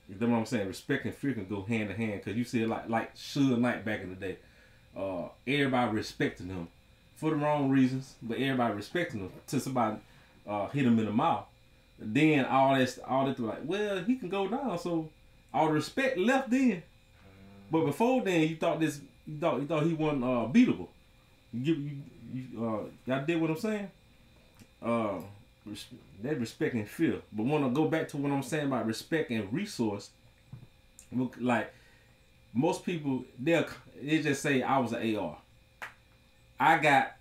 you 0.09 0.17
know 0.21 0.29
what 0.29 0.39
I'm 0.39 0.47
saying? 0.47 0.69
Respect 0.69 1.05
and 1.05 1.15
fear 1.15 1.33
can 1.33 1.47
go 1.47 1.63
hand 1.63 1.91
in 1.91 1.97
hand 1.97 2.21
because 2.23 2.37
you 2.37 2.45
see 2.45 2.67
like 2.67 2.89
like 2.89 3.15
Suge 3.15 3.59
Knight 3.59 3.85
back 3.85 4.03
in 4.03 4.11
the 4.11 4.17
day. 4.17 4.37
Uh, 4.97 5.29
everybody 5.47 5.97
respecting 5.97 6.49
him 6.49 6.69
for 7.17 7.31
the 7.31 7.37
wrong 7.37 7.71
reasons, 7.71 8.15
but 8.23 8.37
everybody 8.39 8.75
respecting 8.75 9.21
him 9.21 9.31
somebody 9.47 9.97
uh, 10.47 10.69
hit 10.69 10.85
him 10.85 10.99
in 10.99 11.07
the 11.07 11.13
mouth. 11.13 11.47
Then 11.99 12.45
all 12.45 12.75
that 12.75 12.99
all 13.07 13.27
that 13.27 13.39
like, 13.39 13.61
well, 13.65 14.03
he 14.03 14.17
can 14.17 14.29
go 14.29 14.49
down. 14.49 14.79
So 14.79 15.09
all 15.55 15.69
the 15.69 15.75
respect 15.75 16.19
left 16.19 16.51
then. 16.51 16.83
But 17.71 17.87
before 17.87 18.23
then, 18.23 18.43
you 18.43 18.57
thought 18.57 18.81
this, 18.81 19.01
you 19.27 19.39
thought 19.39 19.61
you 19.61 19.67
thought 19.67 19.85
he 19.85 19.95
wasn't 19.95 20.25
uh, 20.25 20.47
beatable. 20.53 20.89
You 21.53 21.75
you, 21.75 21.97
you 22.35 22.67
uh, 22.67 22.81
y'all 23.07 23.25
did 23.25 23.41
what 23.41 23.51
I'm 23.51 23.59
saying. 23.59 23.91
Uh, 24.83 25.21
res- 25.67 25.87
that 26.23 26.39
respect 26.39 26.75
and 26.75 26.89
fear. 26.89 27.21
But 27.33 27.47
want 27.47 27.65
to 27.65 27.71
go 27.71 27.89
back 27.89 28.09
to 28.09 28.17
what 28.17 28.33
I'm 28.33 28.43
saying 28.43 28.67
about 28.67 28.87
respect 28.87 29.31
and 29.31 29.53
resource. 29.53 30.11
Like 31.39 31.73
most 32.55 32.85
people, 32.85 33.25
they'll 33.39 33.67
they 34.03 34.23
just 34.23 34.43
say 34.43 34.63
I 34.63 34.79
was 34.79 34.93
an 34.93 35.17
AR. 35.17 35.39
I 36.59 36.79
got, 36.79 37.13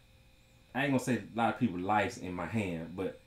I 0.74 0.84
ain't 0.84 0.92
gonna 0.92 1.04
say 1.04 1.18
a 1.18 1.38
lot 1.38 1.54
of 1.54 1.60
people 1.60 1.80
lives 1.80 2.18
in 2.18 2.34
my 2.34 2.46
hand, 2.46 2.94
but 2.96 3.20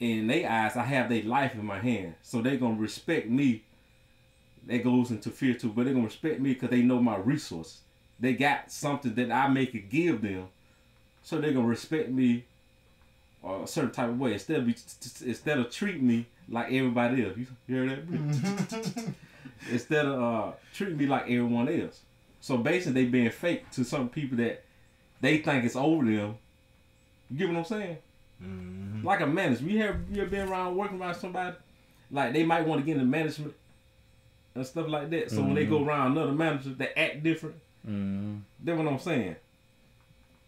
in 0.00 0.26
their 0.26 0.48
eyes, 0.48 0.76
I 0.76 0.84
have 0.84 1.08
their 1.08 1.22
life 1.22 1.54
in 1.54 1.64
my 1.64 1.78
hand, 1.78 2.14
so 2.22 2.40
they 2.40 2.56
gonna 2.56 2.74
respect 2.74 3.28
me. 3.28 3.62
That 4.66 4.84
goes 4.84 5.10
into 5.10 5.30
fear 5.30 5.54
too, 5.54 5.70
but 5.70 5.86
they 5.86 5.92
gonna 5.92 6.04
respect 6.04 6.40
me 6.40 6.52
because 6.52 6.70
they 6.70 6.82
know 6.82 7.00
my 7.00 7.16
resource. 7.16 7.80
They 8.20 8.34
got 8.34 8.70
something 8.70 9.14
that 9.14 9.32
I 9.32 9.48
make 9.48 9.74
it 9.74 9.88
give 9.88 10.20
them, 10.20 10.48
so 11.22 11.40
they 11.40 11.52
gonna 11.52 11.66
respect 11.66 12.10
me 12.10 12.44
or 13.42 13.64
a 13.64 13.66
certain 13.66 13.90
type 13.90 14.08
of 14.08 14.18
way 14.18 14.32
instead 14.32 14.58
of 14.60 14.66
be, 14.66 14.74
instead 15.24 15.58
of 15.58 15.70
treat 15.70 16.02
me 16.02 16.26
like 16.48 16.66
everybody 16.66 17.24
else. 17.24 17.36
You 17.36 17.46
hear 17.66 17.88
that? 17.88 19.14
Instead 19.72 20.06
of 20.06 20.22
uh, 20.22 20.52
treating 20.72 20.96
me 20.96 21.06
like 21.06 21.22
everyone 21.22 21.68
else. 21.68 22.00
So 22.40 22.56
basically, 22.56 23.04
they 23.04 23.10
being 23.10 23.30
fake 23.30 23.68
to 23.72 23.84
some 23.84 24.08
people 24.08 24.38
that 24.38 24.62
they 25.20 25.38
think 25.38 25.64
it's 25.64 25.76
over 25.76 26.04
them. 26.04 26.36
You 27.30 27.38
get 27.38 27.48
what 27.48 27.58
I'm 27.58 27.64
saying? 27.64 27.98
Mm-hmm. 28.42 29.04
Like 29.04 29.20
a 29.20 29.26
manager. 29.26 29.64
You 29.64 29.82
have 29.82 29.96
you 30.10 30.22
ever 30.22 30.30
been 30.30 30.48
around 30.48 30.76
working 30.76 31.00
around 31.00 31.16
somebody? 31.16 31.56
Like 32.10 32.32
they 32.32 32.44
might 32.44 32.66
want 32.66 32.80
to 32.80 32.86
get 32.86 32.94
into 32.94 33.04
management 33.04 33.54
and 34.54 34.66
stuff 34.66 34.88
like 34.88 35.10
that. 35.10 35.30
So 35.30 35.42
when 35.42 35.54
they 35.54 35.66
go 35.66 35.84
around 35.84 36.12
another 36.12 36.32
manager, 36.32 36.70
they 36.70 36.88
act 36.88 37.22
different. 37.22 37.56
Mm-hmm. 37.86 38.36
That's 38.62 38.78
what 38.78 38.88
I'm 38.88 38.98
saying. 38.98 39.36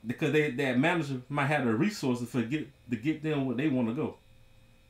Because 0.06 0.32
they 0.32 0.50
that 0.50 0.78
manager 0.78 1.20
might 1.28 1.46
have 1.46 1.64
the 1.64 1.74
resources 1.74 2.28
for 2.28 2.42
get 2.42 2.68
to 2.90 2.96
get 2.96 3.22
them 3.22 3.46
where 3.46 3.56
they 3.56 3.68
want 3.68 3.88
to 3.88 3.94
go. 3.94 4.16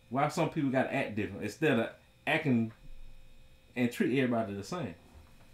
Why 0.09 0.29
some 0.29 0.51
people 0.51 0.71
got 0.71 0.85
to 0.85 0.95
act 0.95 1.17
different 1.17 1.43
instead 1.43 1.79
of 1.79 1.91
acting 2.27 2.73
and 3.75 3.91
treat 3.91 4.19
everybody 4.19 4.55
the 4.55 4.65
same? 4.65 4.95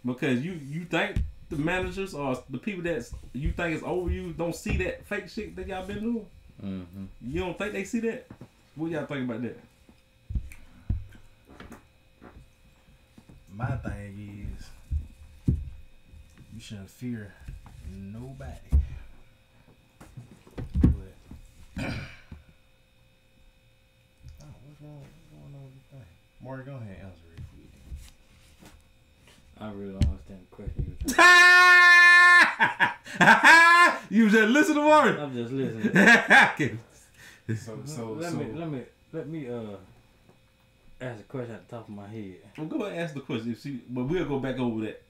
Because 0.05 0.43
you 0.45 0.59
you 0.69 0.85
think 0.85 1.17
the 1.49 1.55
managers 1.55 2.13
or 2.13 2.41
the 2.49 2.57
people 2.57 2.83
that 2.83 3.09
you 3.33 3.51
think 3.51 3.75
is 3.75 3.83
over 3.83 4.11
you 4.11 4.33
don't 4.33 4.55
see 4.55 4.77
that 4.77 5.05
fake 5.05 5.29
shit 5.29 5.55
that 5.55 5.67
y'all 5.67 5.85
been 5.85 6.01
doing. 6.01 6.25
Mm-hmm. 6.63 7.05
You 7.21 7.39
don't 7.41 7.57
think 7.57 7.73
they 7.73 7.83
see 7.83 7.99
that? 8.01 8.27
What 8.75 8.91
y'all 8.91 9.05
think 9.05 9.29
about 9.29 9.41
that? 9.43 9.59
My 13.55 13.75
thing 13.77 14.55
is, 14.59 15.55
you 16.53 16.59
shouldn't 16.59 16.89
fear 16.91 17.33
nobody. 17.91 18.59
Oh, 21.79 21.83
what's 24.65 24.81
wrong? 24.81 25.01
What's 25.01 25.29
going 25.31 25.53
on 25.53 25.63
with 25.63 25.73
this 25.75 25.83
thing? 25.91 26.05
Marty, 26.43 26.63
go 26.63 26.71
ahead 26.71 26.87
and 26.87 26.97
answer 27.07 27.27
it. 27.35 27.43
I 29.59 29.71
really 29.71 29.93
don't 29.93 30.05
understand 30.05 30.39
the 30.49 30.55
question 30.55 30.85
you 30.85 30.93
were 34.21 34.27
you 34.27 34.29
just 34.29 34.49
listen 34.49 34.75
to 34.75 34.81
Warren. 34.81 35.19
I'm 35.19 35.33
just 35.33 35.51
listening. 35.51 36.79
So, 37.55 37.79
so, 37.85 38.11
let 38.11 38.33
so, 38.33 38.37
me 38.39 38.45
let 38.55 38.69
me 38.69 38.81
let 39.13 39.29
me 39.29 39.47
uh 39.47 39.77
ask 40.99 41.21
a 41.21 41.23
question 41.23 41.55
at 41.55 41.65
the 41.69 41.77
top 41.77 41.87
of 41.87 41.95
my 41.95 42.05
head. 42.05 42.35
Well, 42.57 42.67
go 42.67 42.81
ahead 42.81 42.91
and 42.91 43.01
ask 43.01 43.13
the 43.13 43.21
question. 43.21 43.53
If 43.53 43.61
she, 43.61 43.79
but 43.89 44.03
we'll 44.03 44.25
go 44.25 44.37
back 44.39 44.59
over 44.59 44.81
that, 44.81 45.01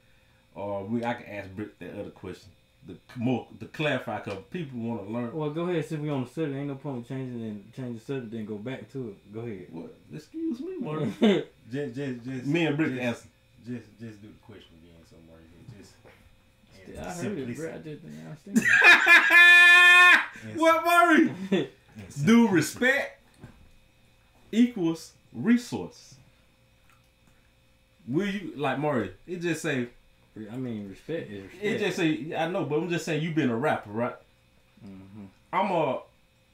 or 0.53 0.83
we 0.83 1.03
I 1.03 1.15
can 1.15 1.25
ask 1.25 1.49
Britt 1.55 1.79
that 1.79 1.99
other 1.99 2.11
question. 2.11 2.49
The 2.87 2.95
more 3.17 3.47
to 3.59 3.65
clarify, 3.65 4.21
cause 4.21 4.37
people 4.49 4.79
want 4.79 5.05
to 5.05 5.13
learn. 5.13 5.35
Well, 5.35 5.49
go 5.49 5.67
ahead. 5.67 5.85
Since 5.85 6.01
we 6.01 6.09
on 6.09 6.23
the 6.23 6.29
subject, 6.29 6.55
ain't 6.55 6.67
no 6.67 6.75
point 6.75 6.97
in 6.97 7.05
changing 7.05 7.43
and 7.43 7.73
change 7.75 7.99
the 7.99 8.05
subject, 8.05 8.31
then 8.31 8.45
go 8.45 8.55
back 8.55 8.89
to 8.93 9.09
it. 9.09 9.33
Go 9.33 9.41
ahead. 9.41 9.67
What? 9.71 9.93
Excuse 10.13 10.59
me, 10.61 10.77
Martin. 10.79 11.13
just, 11.71 11.95
just, 11.95 12.23
just, 12.23 12.45
Me 12.45 12.65
and 12.65 12.77
Britt 12.77 12.91
just, 12.91 13.01
answer. 13.01 13.27
Just, 13.65 13.85
just 13.99 14.21
do 14.21 14.29
the 14.29 14.45
question 14.45 14.71
again, 14.81 15.03
so 15.09 15.17
Marty, 15.27 15.43
just. 15.77 15.93
I 16.97 17.11
heard 17.11 17.37
it, 17.37 17.57
bro. 17.57 17.69
I 17.69 17.71
just 17.73 17.83
didn't 17.83 18.25
understand. 18.25 18.65
what, 20.55 20.85
Murray? 20.85 21.33
Do 21.49 22.25
Do 22.25 22.47
respect 22.47 23.21
equals 24.51 25.13
resource. 25.33 26.15
Will 28.07 28.27
you 28.27 28.53
like 28.55 28.79
Murray? 28.79 29.13
It 29.25 29.41
just 29.41 29.61
say 29.61 29.89
I 30.51 30.55
mean, 30.57 30.89
respect 30.89 31.29
is 31.31 31.43
respect. 31.43 31.63
it 31.65 31.79
just 31.79 31.97
say 31.97 32.35
I 32.35 32.47
know, 32.49 32.65
but 32.65 32.77
I'm 32.79 32.89
just 32.89 33.05
saying 33.05 33.23
you've 33.23 33.35
been 33.35 33.49
a 33.49 33.55
rapper, 33.57 33.89
right? 33.89 34.15
hmm 34.81 35.25
I'm 35.53 35.71
a 35.71 36.01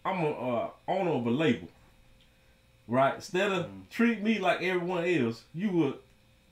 I'm 0.06 0.24
a 0.24 0.30
uh, 0.32 0.70
owner 0.88 1.12
of 1.12 1.26
a 1.26 1.32
label, 1.32 1.68
right? 2.88 3.16
Instead 3.16 3.52
of 3.52 3.66
Mhm. 3.66 3.90
treat 3.90 4.22
me 4.22 4.40
like 4.40 4.62
everyone 4.62 5.06
else, 5.06 5.44
you 5.54 5.70
would 5.72 5.96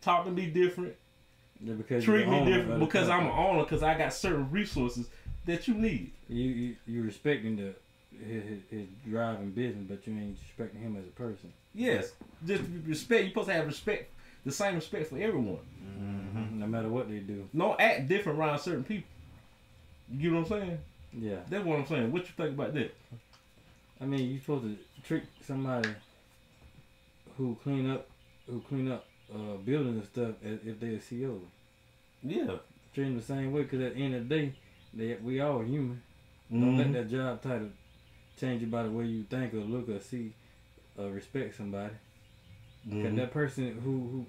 talk 0.01 0.25
to 0.25 0.31
me 0.31 0.47
different, 0.47 0.95
Yeah, 1.63 1.73
because 1.73 2.03
treat 2.03 2.27
me 2.27 2.43
different 2.45 2.79
because 2.79 3.09
I'm 3.09 3.25
an 3.25 3.31
owner 3.31 3.63
because 3.63 3.83
I 3.83 3.97
got 3.97 4.13
certain 4.13 4.49
resources 4.51 5.09
that 5.45 5.67
you 5.67 5.73
need. 5.75 6.11
You 6.29 6.43
you 6.49 6.75
you 6.87 7.03
respecting 7.03 7.55
the 7.57 7.73
his, 8.25 8.43
his, 8.43 8.59
his 8.69 8.87
driving 9.07 9.51
business, 9.51 9.85
but 9.87 10.05
you 10.07 10.13
ain't 10.17 10.37
respecting 10.41 10.81
him 10.81 10.95
as 10.97 11.05
a 11.05 11.11
person. 11.11 11.51
Yes, 11.73 12.13
just 12.45 12.63
respect. 12.85 13.21
You're 13.23 13.29
supposed 13.29 13.47
to 13.49 13.53
have 13.53 13.65
respect, 13.67 14.11
the 14.45 14.51
same 14.51 14.75
respect 14.75 15.09
for 15.09 15.17
everyone. 15.17 15.59
Mm-hmm. 15.83 16.59
No 16.59 16.67
matter 16.67 16.89
what 16.89 17.09
they 17.09 17.19
do. 17.19 17.47
Don't 17.55 17.79
act 17.79 18.07
different 18.07 18.39
around 18.39 18.59
certain 18.59 18.83
people. 18.83 19.09
You 20.11 20.31
know 20.31 20.41
what 20.41 20.51
I'm 20.51 20.61
saying? 20.61 20.77
Yeah. 21.13 21.39
That's 21.49 21.65
what 21.65 21.79
I'm 21.79 21.85
saying. 21.85 22.11
What 22.11 22.23
you 22.23 22.33
think 22.35 22.55
about 22.55 22.73
that? 22.73 22.93
I 23.99 24.05
mean, 24.05 24.31
you 24.31 24.39
supposed 24.39 24.63
to 24.63 24.77
treat 25.03 25.23
somebody 25.45 25.89
who 27.37 27.57
clean 27.63 27.89
up, 27.89 28.07
who 28.47 28.61
clean 28.61 28.91
up 28.91 29.05
uh, 29.33 29.57
buildings 29.57 29.97
and 29.97 30.05
stuff 30.05 30.35
as 30.43 30.59
if 30.65 30.79
they're 30.79 30.91
a 30.91 30.97
CEO. 30.97 31.39
Yeah. 32.23 32.57
Treat 32.93 33.05
them 33.05 33.17
the 33.17 33.23
same 33.23 33.51
way, 33.51 33.63
because 33.63 33.81
at 33.81 33.95
the 33.95 34.01
end 34.01 34.15
of 34.15 34.27
the 34.27 34.35
day, 34.35 34.53
they 34.93 35.15
we 35.15 35.39
all 35.39 35.61
human. 35.61 36.01
Don't 36.51 36.77
let 36.77 36.91
that 36.91 37.09
job 37.09 37.41
title 37.41 37.69
change 38.37 38.61
you 38.61 38.67
by 38.67 38.83
the 38.83 38.91
way 38.91 39.05
you 39.05 39.23
think 39.23 39.53
or 39.53 39.57
look 39.57 39.87
or 39.87 39.99
see 40.01 40.33
or 40.97 41.09
respect 41.09 41.55
somebody. 41.55 41.93
Because 42.85 43.13
Mhm. 43.13 43.15
that 43.17 43.31
person 43.31 43.79
who 43.83 43.91
who 43.91 44.25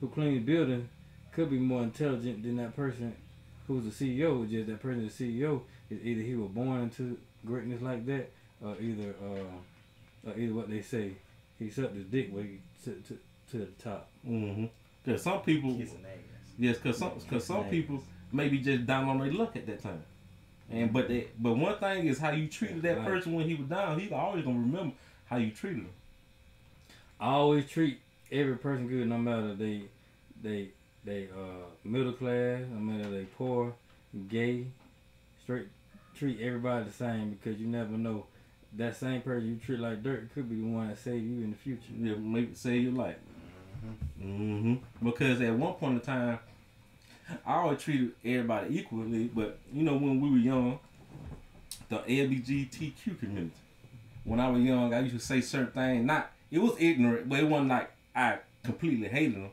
who 0.00 0.08
cleans 0.08 0.44
the 0.44 0.52
building 0.52 0.88
could 1.32 1.50
be 1.50 1.58
more 1.58 1.82
intelligent 1.82 2.42
than 2.42 2.56
that 2.56 2.74
person 2.76 3.14
who's 3.66 3.84
the 3.84 3.90
CEO. 3.90 4.48
Just 4.48 4.68
that 4.68 4.80
person, 4.80 5.04
the 5.04 5.10
CEO, 5.10 5.62
is 5.90 6.04
either 6.04 6.22
he 6.22 6.34
was 6.34 6.50
born 6.50 6.82
into 6.82 7.18
greatness 7.44 7.82
like 7.82 8.06
that, 8.06 8.30
or 8.62 8.76
either 8.80 9.14
uh, 9.22 10.28
or 10.30 10.38
either 10.38 10.54
what 10.54 10.68
they 10.70 10.82
say, 10.82 11.12
he 11.58 11.68
sucked 11.70 11.94
his 11.96 12.04
dick 12.06 12.34
way 12.34 12.58
to 12.84 12.92
to, 13.08 13.18
to 13.50 13.58
the 13.58 13.66
top. 13.82 14.08
Mhm. 14.26 14.68
Cause 15.04 15.22
some 15.22 15.40
people, 15.42 15.76
Kissing 15.76 16.04
yes, 16.58 16.78
cause 16.78 16.98
some, 16.98 17.12
cause 17.28 17.44
some 17.44 17.64
people 17.66 18.02
maybe 18.32 18.58
just 18.58 18.86
down 18.86 19.08
on 19.08 19.18
their 19.18 19.32
luck 19.32 19.54
at 19.56 19.66
that 19.66 19.80
time. 19.82 20.02
And 20.70 20.92
but 20.92 21.06
they, 21.08 21.28
but 21.38 21.56
one 21.56 21.78
thing 21.78 22.06
is 22.06 22.18
how 22.18 22.30
you 22.32 22.48
treated 22.48 22.82
that 22.82 22.98
Right. 22.98 23.06
person 23.06 23.34
when 23.34 23.48
he 23.48 23.54
was 23.54 23.68
down. 23.68 24.00
He's 24.00 24.10
always 24.10 24.44
gonna 24.44 24.58
remember 24.58 24.94
how 25.26 25.36
you 25.36 25.50
treated 25.52 25.84
him. 25.84 25.90
I 27.20 27.32
always 27.32 27.68
treat 27.68 28.00
every 28.30 28.56
person 28.56 28.88
good, 28.88 29.08
no 29.08 29.18
matter 29.18 29.54
they 29.54 29.82
they 30.42 30.68
they 31.04 31.28
uh 31.32 31.66
middle 31.84 32.12
class, 32.12 32.62
no 32.70 32.78
matter 32.80 33.10
they 33.10 33.24
poor, 33.24 33.74
gay, 34.28 34.66
straight. 35.42 35.68
Treat 36.16 36.40
everybody 36.40 36.86
the 36.86 36.92
same 36.92 37.30
because 37.30 37.60
you 37.60 37.66
never 37.66 37.92
know. 37.92 38.26
That 38.72 38.96
same 38.96 39.20
person 39.22 39.48
you 39.48 39.56
treat 39.56 39.80
like 39.80 40.02
dirt 40.02 40.32
could 40.34 40.48
be 40.48 40.56
the 40.56 40.66
one 40.66 40.88
that 40.88 40.98
save 40.98 41.22
you 41.22 41.44
in 41.44 41.50
the 41.50 41.56
future. 41.56 41.92
Yeah, 41.98 42.14
maybe 42.14 42.54
save 42.54 42.82
your 42.84 42.92
life. 42.92 43.16
Mm-hmm. 44.20 44.76
Because 45.02 45.40
at 45.40 45.54
one 45.54 45.74
point 45.74 45.94
in 45.94 46.00
time, 46.00 46.38
I 47.46 47.54
always 47.54 47.80
treated 47.80 48.12
everybody 48.24 48.78
equally. 48.78 49.24
But 49.24 49.58
you 49.72 49.82
know, 49.82 49.94
when 49.94 50.20
we 50.20 50.30
were 50.30 50.38
young, 50.38 50.78
the 51.88 51.98
LBGTQ 51.98 53.18
community. 53.18 53.52
When 54.24 54.40
I 54.40 54.48
was 54.50 54.62
young, 54.62 54.92
I 54.92 55.00
used 55.00 55.14
to 55.14 55.20
say 55.20 55.40
certain 55.40 55.72
things. 55.72 56.04
Not 56.04 56.30
it 56.50 56.58
was 56.58 56.74
ignorant, 56.78 57.28
but 57.28 57.40
it 57.40 57.48
wasn't 57.48 57.68
like 57.70 57.90
I 58.14 58.38
completely 58.62 59.08
hated 59.08 59.36
them. 59.36 59.50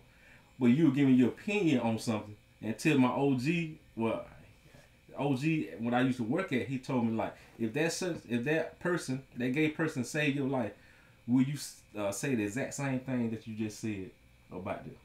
But 0.60 0.68
you 0.68 0.86
were 0.86 0.96
giving 0.96 1.16
your 1.16 1.30
opinion 1.30 1.80
on 1.80 2.00
something 2.00 2.36
and 2.62 2.72
until 2.72 2.98
my 2.98 3.10
OG, 3.10 3.76
well, 3.96 4.26
OG 5.18 5.42
when 5.80 5.94
I 5.94 6.02
used 6.02 6.18
to 6.18 6.24
work 6.24 6.54
at, 6.54 6.68
he 6.68 6.80
told 6.80 7.06
me 7.06 7.14
like, 7.14 7.36
if 7.60 7.74
that 7.74 8.22
if 8.30 8.44
that 8.46 8.80
person, 8.80 9.24
that 9.38 9.50
gay 9.50 9.70
person 9.70 10.04
saved 10.04 10.38
your 10.38 10.48
life, 10.48 10.72
will 11.28 11.44
you 11.44 11.56
uh, 11.98 12.12
say 12.12 12.36
the 12.36 12.44
exact 12.44 12.74
same 12.74 13.00
thing 13.00 13.30
that 13.32 13.46
you 13.46 13.56
just 13.56 13.80
said 13.80 14.10
about 14.52 14.84
them? 14.86 14.96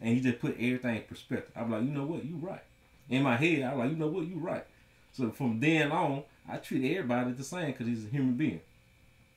And 0.00 0.14
he 0.14 0.20
just 0.20 0.38
put 0.38 0.54
everything 0.54 0.96
in 0.96 1.02
perspective. 1.02 1.50
I'm 1.56 1.72
like, 1.72 1.82
you 1.82 1.90
know 1.90 2.04
what, 2.04 2.24
you 2.24 2.36
right. 2.36 2.62
In 3.08 3.22
my 3.22 3.36
head, 3.36 3.62
I'm 3.62 3.78
like, 3.78 3.90
you 3.90 3.96
know 3.96 4.06
what, 4.06 4.26
you 4.26 4.36
right. 4.36 4.64
So 5.12 5.30
from 5.30 5.58
then 5.58 5.90
on, 5.90 6.22
I 6.48 6.58
treat 6.58 6.94
everybody 6.96 7.32
the 7.32 7.42
same 7.42 7.72
because 7.72 7.86
he's 7.86 8.04
a 8.04 8.08
human 8.08 8.34
being. 8.34 8.60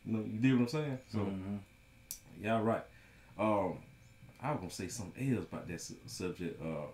You 0.06 0.14
know, 0.18 0.20
you 0.24 0.40
dig 0.40 0.54
what 0.54 0.62
I'm 0.62 0.68
saying? 0.68 0.98
So 1.12 1.20
Mhm. 1.20 1.60
Y'all 2.42 2.62
right. 2.62 2.84
Um, 3.40 3.78
I 4.42 4.52
was 4.52 4.60
gonna 4.60 4.72
say 4.72 4.88
something 4.88 5.36
else 5.36 5.46
about 5.46 5.68
that 5.68 5.82
su- 5.82 5.96
subject. 6.06 6.62
Uh, 6.62 6.88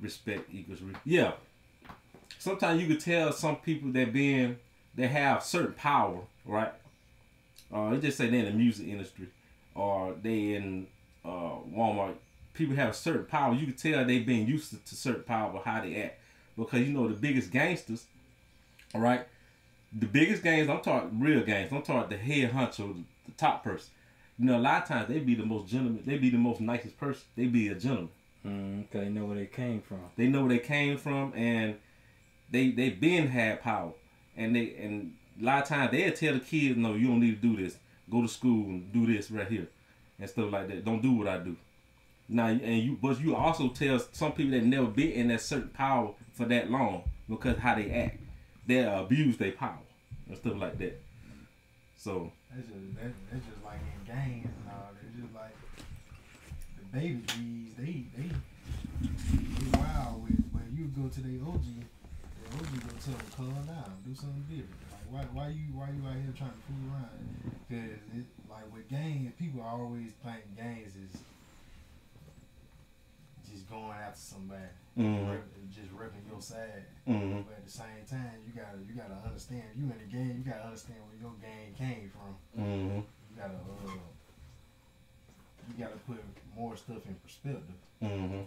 respect 0.00 0.48
equals 0.52 0.80
re- 0.80 0.94
yeah. 1.04 1.32
Sometimes 2.38 2.80
you 2.80 2.86
could 2.86 3.00
tell 3.00 3.32
some 3.32 3.56
people 3.56 3.92
that 3.92 4.12
being 4.12 4.56
they 4.94 5.06
have 5.06 5.42
certain 5.42 5.74
power, 5.74 6.20
right? 6.44 6.72
Uh, 7.72 7.90
let's 7.90 8.02
just 8.02 8.18
say 8.18 8.28
they're 8.28 8.40
in 8.40 8.46
the 8.46 8.50
music 8.52 8.88
industry, 8.88 9.28
or 9.74 10.14
they 10.22 10.54
in 10.54 10.86
uh 11.24 11.58
Walmart. 11.74 12.14
People 12.54 12.74
have 12.76 12.96
certain 12.96 13.26
power. 13.26 13.54
You 13.54 13.66
can 13.66 13.76
tell 13.76 14.04
they've 14.04 14.26
been 14.26 14.46
used 14.46 14.70
to, 14.70 14.76
to 14.76 14.94
certain 14.94 15.22
power, 15.22 15.60
how 15.64 15.80
they 15.80 16.02
act, 16.02 16.18
because 16.56 16.80
you 16.80 16.92
know 16.92 17.08
the 17.08 17.14
biggest 17.14 17.50
gangsters, 17.50 18.06
all 18.94 19.00
right. 19.00 19.26
The 19.92 20.06
biggest 20.06 20.44
gangs, 20.44 20.68
I'm 20.68 20.80
talking 20.82 21.18
real 21.18 21.42
gangs. 21.42 21.72
I'm 21.72 21.82
talking 21.82 22.10
the 22.10 22.16
head 22.16 22.52
the, 22.52 22.94
the 23.26 23.32
top 23.36 23.64
person. 23.64 23.90
You 24.40 24.46
know, 24.46 24.56
a 24.56 24.58
lot 24.58 24.82
of 24.82 24.88
times 24.88 25.08
they 25.08 25.18
be 25.18 25.34
the 25.34 25.44
most 25.44 25.68
gentleman. 25.70 26.02
They 26.06 26.16
be 26.16 26.30
the 26.30 26.38
most 26.38 26.62
nicest 26.62 26.96
person. 26.96 27.22
They 27.36 27.44
be 27.44 27.68
a 27.68 27.74
gentleman. 27.74 28.08
Mm, 28.46 28.90
they 28.90 29.10
know 29.10 29.26
where 29.26 29.36
they 29.36 29.44
came 29.44 29.82
from. 29.82 30.00
They 30.16 30.28
know 30.28 30.40
where 30.40 30.56
they 30.56 30.60
came 30.60 30.96
from, 30.96 31.34
and 31.34 31.76
they 32.50 32.70
they 32.70 32.88
been 32.88 33.28
had 33.28 33.60
power. 33.60 33.92
And 34.34 34.56
they 34.56 34.74
and 34.80 35.14
a 35.38 35.44
lot 35.44 35.62
of 35.64 35.68
times 35.68 35.90
they'll 35.90 36.12
tell 36.12 36.32
the 36.32 36.40
kids, 36.40 36.78
no, 36.78 36.94
you 36.94 37.08
don't 37.08 37.20
need 37.20 37.42
to 37.42 37.48
do 37.48 37.62
this. 37.62 37.76
Go 38.10 38.22
to 38.22 38.28
school 38.28 38.64
and 38.64 38.90
do 38.90 39.06
this 39.06 39.30
right 39.30 39.46
here, 39.46 39.68
and 40.18 40.30
stuff 40.30 40.50
like 40.50 40.68
that. 40.68 40.86
Don't 40.86 41.02
do 41.02 41.12
what 41.12 41.28
I 41.28 41.36
do. 41.38 41.54
Now 42.30 42.46
and 42.46 42.82
you, 42.82 42.98
but 43.02 43.20
you 43.20 43.36
also 43.36 43.68
tell 43.68 43.98
some 44.12 44.32
people 44.32 44.52
that 44.52 44.64
never 44.64 44.86
been 44.86 45.10
in 45.10 45.28
that 45.28 45.42
certain 45.42 45.68
power 45.68 46.14
for 46.32 46.46
that 46.46 46.70
long 46.70 47.02
because 47.28 47.58
how 47.58 47.74
they 47.74 47.90
act, 47.90 48.20
they 48.66 48.84
abuse 48.84 49.36
their 49.36 49.52
power 49.52 49.78
and 50.28 50.36
stuff 50.36 50.54
like 50.56 50.78
that. 50.78 50.98
So 51.96 52.32
That's 52.50 52.66
just 52.66 52.94
that, 52.94 53.12
that's 53.30 53.44
just 53.44 53.62
like 53.62 53.80
in 53.80 53.89
gangs 54.10 54.50
and 54.50 54.66
all. 54.74 54.90
They're 54.98 55.14
just 55.22 55.32
like 55.34 55.54
the 56.78 56.84
baby 56.90 57.22
G's. 57.30 57.70
They 57.78 57.94
they 58.18 58.28
they 58.34 59.78
wild 59.78 60.22
with. 60.26 60.42
But 60.52 60.66
you 60.74 60.90
go 60.90 61.06
to 61.08 61.20
the 61.22 61.38
OG, 61.38 61.66
the 61.70 62.44
OG 62.58 62.70
go 62.82 62.92
tell 62.98 63.14
them 63.14 63.30
calm 63.36 63.54
down, 63.70 63.90
do 64.04 64.12
something 64.14 64.42
different. 64.50 64.82
Like 64.90 65.06
why 65.10 65.22
why 65.32 65.46
you 65.54 65.70
why 65.78 65.88
you 65.94 66.02
out 66.10 66.18
here 66.18 66.34
trying 66.34 66.50
to 66.58 66.62
fool 66.66 66.90
around? 66.90 67.14
Because 67.70 68.02
it 68.18 68.26
like 68.50 68.66
with 68.74 68.88
gangs, 68.90 69.32
people 69.38 69.62
always 69.62 70.10
think 70.26 70.42
gangs 70.58 70.92
is 70.98 71.22
just 73.50 73.68
going 73.70 73.90
after 73.98 74.18
somebody, 74.20 74.70
mhm, 74.98 75.30
rep, 75.30 75.42
just 75.74 75.90
repping 75.90 76.22
your 76.30 76.40
side. 76.40 76.86
mhm, 77.06 77.42
But 77.46 77.58
at 77.58 77.64
the 77.64 77.70
same 77.70 78.02
time, 78.08 78.38
you 78.46 78.52
gotta 78.54 78.78
you 78.86 78.94
gotta 78.94 79.18
understand. 79.26 79.64
You 79.76 79.84
in 79.90 79.98
the 79.98 80.10
game, 80.10 80.38
you 80.38 80.44
gotta 80.50 80.64
understand 80.66 80.98
where 81.06 81.18
your 81.18 81.34
game 81.42 81.74
came 81.74 82.10
from. 82.10 82.34
mhm, 82.58 83.02
You 83.02 83.19
gotta 83.40 83.54
uh, 83.54 83.92
you 85.68 85.84
gotta 85.84 85.96
put 86.06 86.22
more 86.56 86.76
stuff 86.76 87.04
in 87.06 87.14
perspective. 87.16 87.62
mhm. 88.02 88.44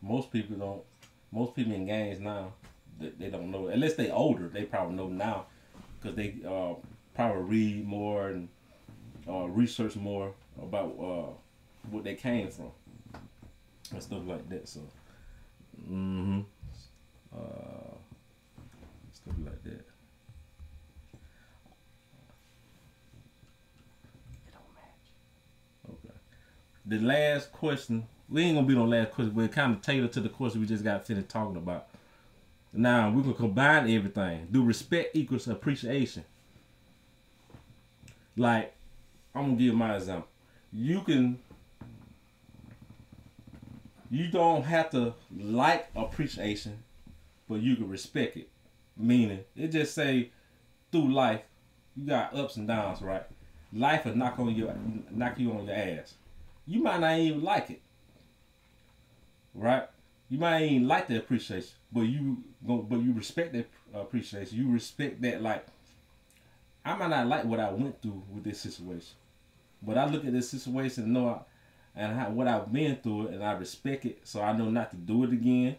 Most 0.00 0.30
people 0.32 0.56
don't. 0.56 0.82
Most 1.30 1.54
people 1.54 1.72
in 1.72 1.86
gangs 1.86 2.20
now, 2.20 2.52
they, 3.00 3.08
they 3.10 3.30
don't 3.30 3.50
know. 3.50 3.68
Unless 3.68 3.94
they 3.94 4.10
older, 4.10 4.48
they 4.48 4.64
probably 4.64 4.96
know 4.96 5.08
now, 5.08 5.46
because 6.00 6.16
they 6.16 6.36
uh, 6.46 6.74
probably 7.14 7.42
read 7.42 7.86
more 7.86 8.28
and 8.28 8.48
uh, 9.28 9.48
research 9.48 9.96
more 9.96 10.32
about 10.62 10.96
uh, 11.00 11.32
what 11.90 12.04
they 12.04 12.14
came 12.14 12.50
from 12.50 12.70
and 13.92 14.02
stuff 14.02 14.22
like 14.26 14.48
that. 14.48 14.68
So, 14.68 14.80
mm-hmm. 15.90 16.40
Uh, 17.34 17.96
stuff 19.12 19.34
like 19.44 19.62
that. 19.64 19.84
Okay. 25.88 26.14
The 26.84 26.98
last 26.98 27.52
question, 27.52 28.06
we 28.28 28.42
ain't 28.42 28.56
gonna 28.56 28.66
be 28.66 28.74
no 28.74 28.84
last 28.84 29.12
question, 29.12 29.32
but 29.34 29.52
kind 29.52 29.74
of 29.74 29.82
tailored 29.82 30.12
to 30.12 30.20
the 30.20 30.28
question 30.28 30.60
we 30.60 30.66
just 30.66 30.82
got 30.82 31.06
finished 31.06 31.28
talking 31.28 31.56
about. 31.56 31.86
Now 32.72 33.10
we're 33.10 33.22
gonna 33.22 33.34
combine 33.34 33.90
everything. 33.90 34.48
Do 34.50 34.64
respect 34.64 35.14
equals 35.14 35.46
appreciation? 35.46 36.24
Like, 38.36 38.74
I'm 39.34 39.42
gonna 39.42 39.56
give 39.56 39.74
my 39.74 39.96
example. 39.96 40.28
You 40.72 41.02
can, 41.02 41.38
you 44.10 44.28
don't 44.28 44.62
have 44.64 44.90
to 44.90 45.14
like 45.36 45.88
appreciation, 45.94 46.82
but 47.48 47.60
you 47.60 47.76
can 47.76 47.88
respect 47.88 48.36
it. 48.36 48.48
Meaning, 48.96 49.40
it 49.56 49.68
just 49.68 49.94
say 49.94 50.30
through 50.90 51.12
life, 51.12 51.42
you 51.96 52.06
got 52.06 52.34
ups 52.34 52.56
and 52.56 52.66
downs, 52.66 53.02
right? 53.02 53.24
Life 53.72 54.04
will 54.04 54.16
knock 54.16 54.38
on 54.38 54.54
your 54.54 54.74
knock 55.10 55.38
you 55.38 55.52
on 55.52 55.66
your 55.66 55.76
ass. 55.76 56.14
You 56.66 56.82
might 56.82 57.00
not 57.00 57.18
even 57.18 57.42
like 57.42 57.70
it, 57.70 57.80
right? 59.54 59.88
You 60.28 60.38
might 60.38 60.60
ain't 60.60 60.86
like 60.86 61.08
the 61.08 61.18
appreciation, 61.18 61.70
but 61.92 62.02
you 62.02 62.42
but 62.62 62.96
you 63.00 63.12
respect 63.12 63.52
that 63.52 63.68
appreciation. 63.92 64.58
You 64.58 64.70
respect 64.70 65.20
that, 65.22 65.42
like 65.42 65.66
I 66.84 66.96
might 66.96 67.10
not 67.10 67.26
like 67.26 67.44
what 67.44 67.60
I 67.60 67.70
went 67.70 68.00
through 68.00 68.22
with 68.32 68.44
this 68.44 68.60
situation, 68.60 69.14
but 69.82 69.98
I 69.98 70.06
look 70.06 70.24
at 70.24 70.32
this 70.32 70.48
situation 70.50 71.04
and 71.04 71.12
know 71.12 71.28
I, 71.28 71.38
and 72.00 72.18
how, 72.18 72.30
what 72.30 72.48
I've 72.48 72.72
been 72.72 72.96
through 72.96 73.28
and 73.28 73.44
I 73.44 73.52
respect 73.52 74.06
it, 74.06 74.20
so 74.24 74.40
I 74.40 74.56
know 74.56 74.70
not 74.70 74.90
to 74.90 74.96
do 74.96 75.24
it 75.24 75.32
again, 75.32 75.76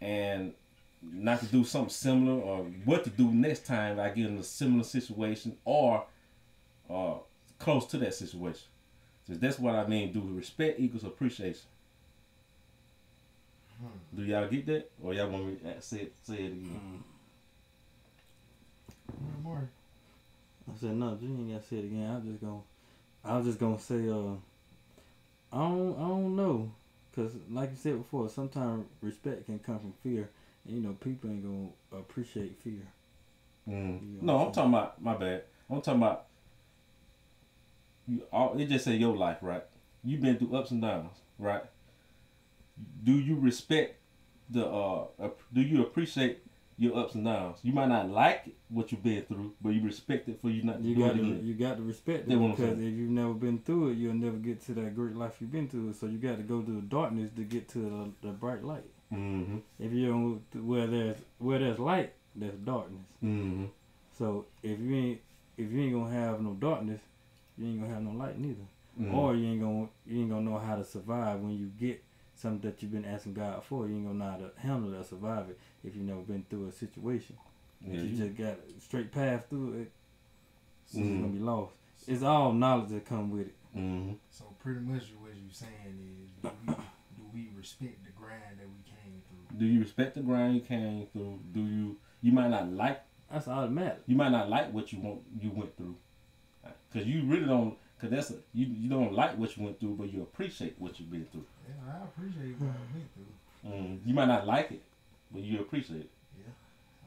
and 0.00 0.54
not 1.02 1.40
to 1.40 1.46
do 1.46 1.64
something 1.64 1.90
similar, 1.90 2.40
or 2.40 2.64
what 2.84 3.04
to 3.04 3.10
do 3.10 3.30
next 3.30 3.66
time 3.66 4.00
I 4.00 4.08
get 4.08 4.26
in 4.26 4.38
a 4.38 4.42
similar 4.42 4.84
situation 4.84 5.56
or 5.64 6.04
uh, 6.88 7.14
close 7.58 7.86
to 7.86 7.98
that 7.98 8.14
situation. 8.14 8.66
So 9.28 9.34
that's 9.34 9.58
what 9.58 9.74
I 9.74 9.86
mean. 9.86 10.12
Do 10.12 10.22
respect 10.22 10.80
equals 10.80 11.04
appreciation. 11.04 11.60
Hmm. 13.80 14.16
Do 14.16 14.24
y'all 14.24 14.48
get 14.48 14.66
that, 14.66 14.90
or 15.02 15.14
y'all 15.14 15.28
want 15.28 15.46
me 15.46 15.56
to 15.56 15.82
say 15.82 15.98
it, 15.98 16.12
say 16.24 16.34
it 16.34 16.52
again? 16.52 17.02
More, 19.20 19.54
more. 19.54 19.68
I 20.68 20.80
said 20.80 20.96
no, 20.96 21.16
you 21.20 21.28
ain't 21.28 21.52
gotta 21.52 21.64
say 21.64 21.76
it 21.76 21.84
again. 21.84 22.10
I 22.10 22.14
was 22.16 22.24
just 22.24 22.40
gonna, 22.40 22.60
I 23.24 23.36
was 23.36 23.46
just 23.46 23.58
gonna 23.58 23.78
say, 23.78 24.08
uh, 24.08 24.34
I 25.52 25.68
don't, 25.68 25.96
I 25.96 26.08
don't 26.08 26.36
know, 26.36 26.70
cause 27.14 27.32
like 27.50 27.70
you 27.70 27.76
said 27.76 27.98
before, 27.98 28.28
sometimes 28.28 28.86
respect 29.02 29.46
can 29.46 29.58
come 29.58 29.78
from 29.78 29.92
fear, 30.02 30.28
and 30.66 30.76
you 30.76 30.82
know 30.82 30.96
people 31.04 31.30
ain't 31.30 31.44
gonna 31.44 32.02
appreciate 32.02 32.56
fear. 32.62 32.82
Mm. 33.68 34.00
You 34.00 34.18
No, 34.22 34.46
I'm 34.46 34.52
talking 34.52 34.72
about 34.72 35.00
my 35.00 35.14
bad. 35.14 35.42
I'm 35.70 35.82
talking 35.82 36.02
about 36.02 36.24
you. 38.08 38.22
All 38.32 38.58
it 38.58 38.66
just 38.68 38.84
say 38.84 38.96
your 38.96 39.16
life, 39.16 39.38
right? 39.42 39.64
You've 40.04 40.22
been 40.22 40.36
through 40.38 40.56
ups 40.56 40.70
and 40.70 40.80
downs, 40.82 41.12
right? 41.38 41.62
Do 43.04 43.12
you 43.12 43.36
respect 43.38 43.96
the? 44.50 44.66
uh 44.66 45.06
Do 45.52 45.60
you 45.60 45.82
appreciate 45.82 46.38
your 46.78 46.96
ups 46.96 47.14
and 47.14 47.24
downs? 47.24 47.58
You 47.62 47.72
might 47.72 47.88
not 47.88 48.08
like 48.08 48.54
what 48.68 48.92
you've 48.92 49.02
been 49.02 49.22
through, 49.22 49.52
but 49.60 49.70
you 49.70 49.82
respect 49.82 50.28
it 50.28 50.40
for 50.40 50.48
you 50.48 50.62
not 50.62 50.80
to 50.80 50.88
You 50.88 50.94
do 50.94 51.00
got 51.00 51.10
it 51.10 51.14
to, 51.18 51.22
again. 51.24 51.40
you 51.44 51.54
got 51.54 51.76
to 51.76 51.82
respect 51.82 52.20
it 52.20 52.28
That's 52.28 52.38
what 52.38 52.50
I'm 52.50 52.56
because 52.56 52.78
if 52.80 52.94
you've 52.94 53.10
never 53.10 53.34
been 53.34 53.58
through 53.58 53.90
it, 53.90 53.94
you'll 53.98 54.14
never 54.14 54.36
get 54.36 54.64
to 54.66 54.74
that 54.74 54.94
great 54.94 55.16
life 55.16 55.34
you've 55.40 55.50
been 55.52 55.68
through. 55.68 55.92
So 55.94 56.06
you 56.06 56.18
got 56.18 56.36
to 56.36 56.42
go 56.44 56.62
through 56.62 56.76
the 56.76 56.86
darkness 56.86 57.30
to 57.36 57.42
get 57.42 57.68
to 57.70 57.78
the, 58.22 58.28
the 58.28 58.32
bright 58.32 58.62
light. 58.62 58.84
Mm-hmm. 59.12 59.58
If 59.80 59.92
you 59.92 60.06
don't, 60.08 60.64
where 60.66 60.86
there's 60.86 61.16
where 61.38 61.58
there's 61.58 61.78
light, 61.78 62.12
there's 62.36 62.54
darkness. 62.58 63.06
Mm-hmm. 63.24 63.64
So 64.16 64.46
if 64.62 64.78
you 64.78 64.94
ain't 64.94 65.20
if 65.56 65.72
you 65.72 65.80
ain't 65.80 65.94
gonna 65.94 66.12
have 66.14 66.40
no 66.40 66.52
darkness, 66.52 67.00
you 67.58 67.66
ain't 67.66 67.80
gonna 67.80 67.92
have 67.94 68.02
no 68.02 68.12
light 68.12 68.38
neither. 68.38 68.66
Mm-hmm. 69.00 69.14
Or 69.14 69.34
you 69.34 69.46
ain't 69.46 69.60
gonna 69.60 69.88
you 70.06 70.20
ain't 70.22 70.30
gonna 70.30 70.50
know 70.50 70.58
how 70.58 70.76
to 70.76 70.84
survive 70.84 71.40
when 71.40 71.56
you 71.58 71.66
get 71.78 72.02
something 72.34 72.68
that 72.70 72.82
you've 72.82 72.92
been 72.92 73.04
asking 73.04 73.34
God 73.34 73.62
for. 73.64 73.86
You 73.86 73.96
ain't 73.96 74.06
gonna 74.06 74.18
know 74.18 74.30
how 74.30 74.36
to 74.38 74.50
handle 74.60 74.92
it 74.94 74.98
or 74.98 75.04
survive 75.04 75.50
it 75.50 75.58
if 75.84 75.94
you've 75.94 76.04
never 76.04 76.20
been 76.20 76.44
through 76.48 76.68
a 76.68 76.72
situation. 76.72 77.36
yeah, 77.86 78.00
you 78.00 78.08
you, 78.08 78.16
just 78.16 78.36
got 78.36 78.54
a 78.76 78.80
straight 78.80 79.12
path 79.12 79.46
through 79.50 79.74
it, 79.82 79.92
so 80.86 80.98
Mhm. 80.98 81.08
you're 81.10 81.20
gonna 81.20 81.32
be 81.32 81.38
lost. 81.38 81.74
It's 82.06 82.22
all 82.22 82.52
knowledge 82.52 82.90
that 82.90 83.04
come 83.06 83.30
with 83.30 83.48
it. 83.48 83.54
mm-hmm. 83.76 84.12
So 84.30 84.44
pretty 84.60 84.80
much 84.80 85.02
what 85.20 85.32
you're 85.34 85.52
saying 85.52 85.98
is, 86.00 86.30
do 86.42 86.50
we, 86.66 86.74
do 86.74 87.22
we 87.34 87.48
respect 87.56 88.04
the 88.04 88.10
grind 88.12 88.58
that 88.58 88.66
we 88.68 88.82
came 88.84 89.20
through? 89.28 89.58
Do 89.58 89.64
you 89.66 89.80
respect 89.80 90.14
the 90.14 90.20
grind 90.22 90.54
you 90.56 90.60
came 90.60 91.06
through? 91.12 91.38
Do 91.52 91.60
you? 91.60 91.96
You 92.20 92.32
might 92.32 92.48
not 92.50 92.72
like. 92.72 93.00
That's 93.30 93.46
automatic. 93.46 94.02
You 94.06 94.16
might 94.16 94.30
not 94.30 94.48
like 94.48 94.72
what 94.72 94.92
you 94.92 95.00
want. 95.00 95.20
You 95.40 95.50
went 95.50 95.76
through, 95.76 95.96
because 96.90 97.06
you 97.08 97.24
really 97.24 97.46
don't. 97.46 97.76
Because 97.96 98.10
that's 98.14 98.30
a, 98.30 98.36
you. 98.54 98.66
You 98.66 98.88
don't 98.88 99.12
like 99.12 99.36
what 99.38 99.56
you 99.56 99.64
went 99.64 99.80
through, 99.80 99.96
but 99.98 100.12
you 100.12 100.22
appreciate 100.22 100.76
what 100.78 100.98
you've 101.00 101.10
been 101.10 101.26
through. 101.32 101.44
Yeah, 101.66 101.74
I 102.00 102.04
appreciate 102.04 102.54
what 102.60 102.70
I've 102.70 102.92
been 102.94 103.08
through. 103.14 103.70
Mm, 103.70 103.98
you 104.06 104.14
might 104.14 104.28
not 104.28 104.46
like 104.46 104.70
it, 104.70 104.82
but 105.32 105.42
you 105.42 105.60
appreciate 105.60 106.00
it. 106.00 106.10
Yeah, 106.38 106.52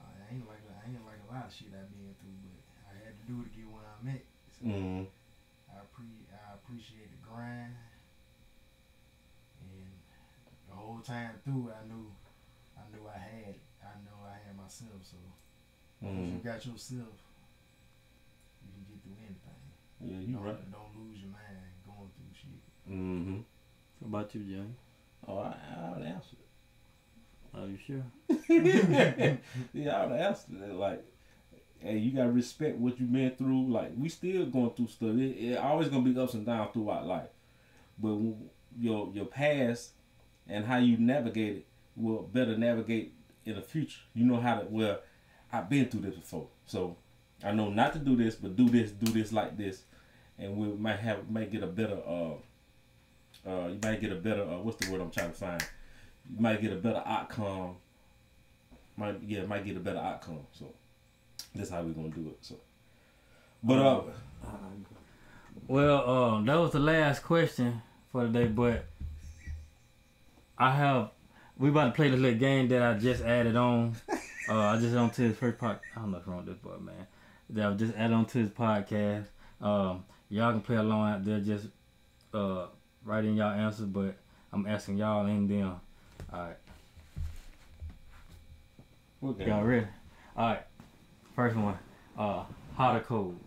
I 0.04 0.34
ain't 0.36 0.48
like 0.48 0.60
I 0.68 0.90
ain't 0.90 1.06
like 1.06 1.22
a 1.30 1.34
lot 1.34 1.48
of 1.48 1.54
shit 1.54 1.72
I've 1.72 1.88
been 1.96 2.12
through, 2.20 2.38
but 2.44 2.60
I 2.92 2.94
had 3.06 3.14
to 3.16 3.24
do 3.32 3.40
it 3.42 3.52
to 3.52 3.56
get 3.56 3.68
where 3.72 3.88
I'm 3.88 4.08
at. 4.10 4.24
So 4.52 4.66
Mm, 4.68 5.06
I 5.72 5.80
pre 5.96 6.06
I 6.30 6.54
appreciate 6.60 7.10
the 7.10 7.20
grind, 7.24 7.74
and 9.64 9.92
the 10.70 10.76
whole 10.76 11.00
time 11.00 11.40
through, 11.44 11.72
I 11.72 11.88
knew 11.88 12.12
I 12.78 12.84
knew 12.92 13.08
I 13.08 13.18
had 13.18 13.56
I 13.82 13.96
know 14.04 14.20
I 14.28 14.36
had 14.46 14.58
myself. 14.58 15.00
So 15.02 15.18
if 16.04 16.08
you 16.08 16.40
mm. 16.40 16.44
got 16.44 16.66
yourself, 16.66 17.16
you 18.62 18.70
can 18.76 18.84
get 18.92 19.00
through 19.04 19.18
anything. 19.24 19.64
Yeah, 20.04 20.20
you 20.20 20.34
don't, 20.34 20.44
right. 20.44 20.72
Don't 20.72 21.08
lose 21.08 21.20
your 21.20 21.32
mind 21.32 21.72
going 21.86 22.10
through 22.16 22.34
shit. 22.34 22.92
Mm-hmm. 22.92 23.40
What 24.00 24.08
about 24.08 24.36
you, 24.36 24.42
Johnny? 24.42 24.76
Oh, 25.28 25.38
I, 25.40 25.56
I 25.78 25.98
would 25.98 26.06
answer 26.08 26.34
it. 26.34 27.58
Are 27.58 27.68
you 27.68 27.78
sure? 27.86 28.04
it. 28.30 29.40
yeah, 29.74 30.02
I 30.02 30.06
would 30.06 30.20
answer 30.20 30.48
it. 30.64 30.74
Like, 30.74 31.04
hey, 31.80 31.98
you 31.98 32.12
gotta 32.12 32.32
respect 32.32 32.78
what 32.78 33.00
you've 33.00 33.12
been 33.12 33.32
through. 33.32 33.72
Like, 33.72 33.92
we 33.98 34.10
still 34.10 34.46
going 34.46 34.72
through 34.72 34.88
stuff. 34.88 35.16
It, 35.16 35.38
it 35.38 35.58
always 35.58 35.90
gonna 35.90 36.10
be 36.10 36.20
ups 36.20 36.34
and 36.34 36.46
downs 36.46 36.70
throughout 36.74 37.06
life. 37.06 37.30
But 38.00 38.18
your 38.80 39.12
your 39.14 39.26
past 39.26 39.92
and 40.48 40.66
how 40.66 40.78
you 40.78 40.98
navigate 40.98 41.58
it 41.58 41.68
will 41.96 42.24
better 42.24 42.58
navigate 42.58 43.14
in 43.46 43.56
the 43.56 43.62
future. 43.62 44.00
You 44.14 44.26
know 44.26 44.40
how 44.40 44.60
to. 44.60 44.66
Well, 44.70 45.00
I've 45.52 45.70
been 45.70 45.88
through 45.88 46.02
this 46.02 46.16
before, 46.16 46.48
so 46.66 46.98
I 47.44 47.52
know 47.52 47.70
not 47.70 47.94
to 47.94 48.00
do 48.00 48.16
this, 48.16 48.36
but 48.36 48.56
do 48.56 48.70
this, 48.70 48.92
do 48.92 49.12
this 49.12 49.32
like 49.32 49.58
this, 49.58 49.84
and 50.38 50.56
we 50.58 50.68
might 50.68 51.00
have 51.00 51.30
might 51.30 51.52
get 51.52 51.64
a 51.64 51.68
better. 51.68 52.00
Uh, 52.08 52.34
uh, 53.48 53.68
you 53.68 53.80
might 53.82 54.00
get 54.00 54.12
a 54.12 54.16
better. 54.16 54.44
Uh, 54.44 54.58
what's 54.58 54.78
the 54.86 54.92
word 54.92 55.02
I'm 55.02 55.12
trying 55.12 55.32
to 55.32 55.36
find? 55.36 55.62
You 56.34 56.42
might 56.42 56.62
get 56.62 56.72
a 56.72 56.76
better 56.76 57.02
outcome. 57.06 57.76
Might 58.98 59.22
yeah, 59.26 59.46
might 59.46 59.66
get 59.66 59.78
a 59.78 59.80
better 59.80 60.00
outcome. 60.00 60.46
So 60.54 60.66
that's 61.56 61.70
how 61.70 61.82
we're 61.82 61.94
gonna 61.94 62.10
do 62.10 62.28
it. 62.28 62.38
So, 62.42 62.56
but 63.64 63.80
uh, 63.80 64.02
Well, 65.68 66.10
um, 66.10 66.46
that 66.46 66.56
was 66.56 66.72
the 66.72 66.80
last 66.80 67.24
question 67.24 67.82
for 68.12 68.24
today, 68.24 68.48
but 68.48 68.86
I 70.58 70.72
have 70.72 71.12
we 71.58 71.70
about 71.70 71.86
to 71.86 71.92
play 71.92 72.10
this 72.10 72.20
little 72.20 72.40
game 72.40 72.68
that 72.70 72.82
I 72.82 72.94
just 72.98 73.24
added 73.24 73.56
on. 73.56 73.96
uh, 74.50 74.60
I 74.60 74.78
just 74.78 74.96
on 74.96 75.10
to 75.12 75.22
his 75.24 75.38
first 75.38 75.58
part. 75.58 75.80
I 75.96 76.02
don't 76.02 76.12
know 76.12 76.18
what's 76.18 76.28
wrong 76.28 76.38
with 76.38 76.48
this 76.48 76.58
boy, 76.58 76.78
man. 76.80 77.08
That 77.52 77.66
I 77.66 77.74
just 77.74 77.94
add 77.96 78.12
on 78.12 78.26
to 78.28 78.38
his 78.38 78.50
podcast. 78.50 79.26
Um, 79.60 80.06
y'all 80.30 80.52
can 80.52 80.62
play 80.62 80.78
along 80.78 81.12
out 81.12 81.26
there. 81.26 81.40
Just 81.40 81.68
uh, 82.34 82.68
write 83.04 83.26
in 83.26 83.36
y'all 83.36 83.54
answers, 83.54 83.86
but 83.86 84.16
I'm 84.54 84.66
asking 84.66 84.98
y'all 84.98 85.26
and 85.26 85.50
them. 85.50 85.80
All 86.32 86.40
right, 86.40 86.58
okay. 89.24 89.48
y'all 89.48 89.64
ready? 89.64 89.88
All 90.38 90.50
right, 90.50 90.62
first 91.36 91.56
one. 91.56 91.78
Uh, 92.18 92.44
hot 92.76 92.96
or 92.96 93.00
cold? 93.02 93.40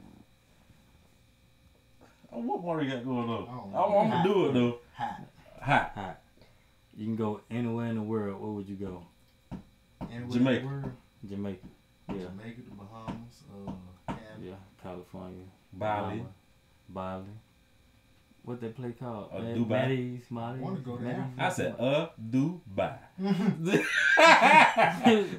Oh, 2.33 2.41
what 2.41 2.61
more 2.61 2.83
you 2.83 2.91
got 2.91 3.05
going 3.05 3.29
on? 3.29 3.73
I, 3.75 3.81
I'm 3.81 4.11
gonna 4.11 4.25
do 4.25 4.47
it 4.47 4.53
though. 4.53 4.79
Hot. 4.97 5.21
Hot. 5.63 5.93
Hot. 5.95 6.21
You 6.97 7.07
can 7.07 7.17
go 7.17 7.41
anywhere 7.51 7.87
in 7.87 7.97
the 7.97 8.03
world. 8.03 8.41
Where 8.41 8.51
would 8.51 8.69
you 8.69 8.77
go? 8.77 9.07
Anywhere 10.13 10.31
Jamaica. 10.31 10.61
In 10.61 10.65
the 10.65 10.69
world, 10.69 10.93
Jamaica, 11.29 11.67
Bali. 15.85 16.25
Bali. 16.89 17.25
What 18.45 18.61
that 18.61 18.77
play 18.77 18.93
called? 18.93 19.31
Uh, 19.33 19.39
Mad- 19.41 19.57
Dubai. 19.57 19.69
Maddie's, 19.69 20.23
I 20.31 20.35
wanna 20.61 20.81
go 20.81 20.97
to 20.97 21.03
Maddie's? 21.03 21.39
I 21.39 21.49
said, 21.49 21.75
uh, 21.79 22.09
Dubai. 22.31 22.99
Dubai. 23.21 23.85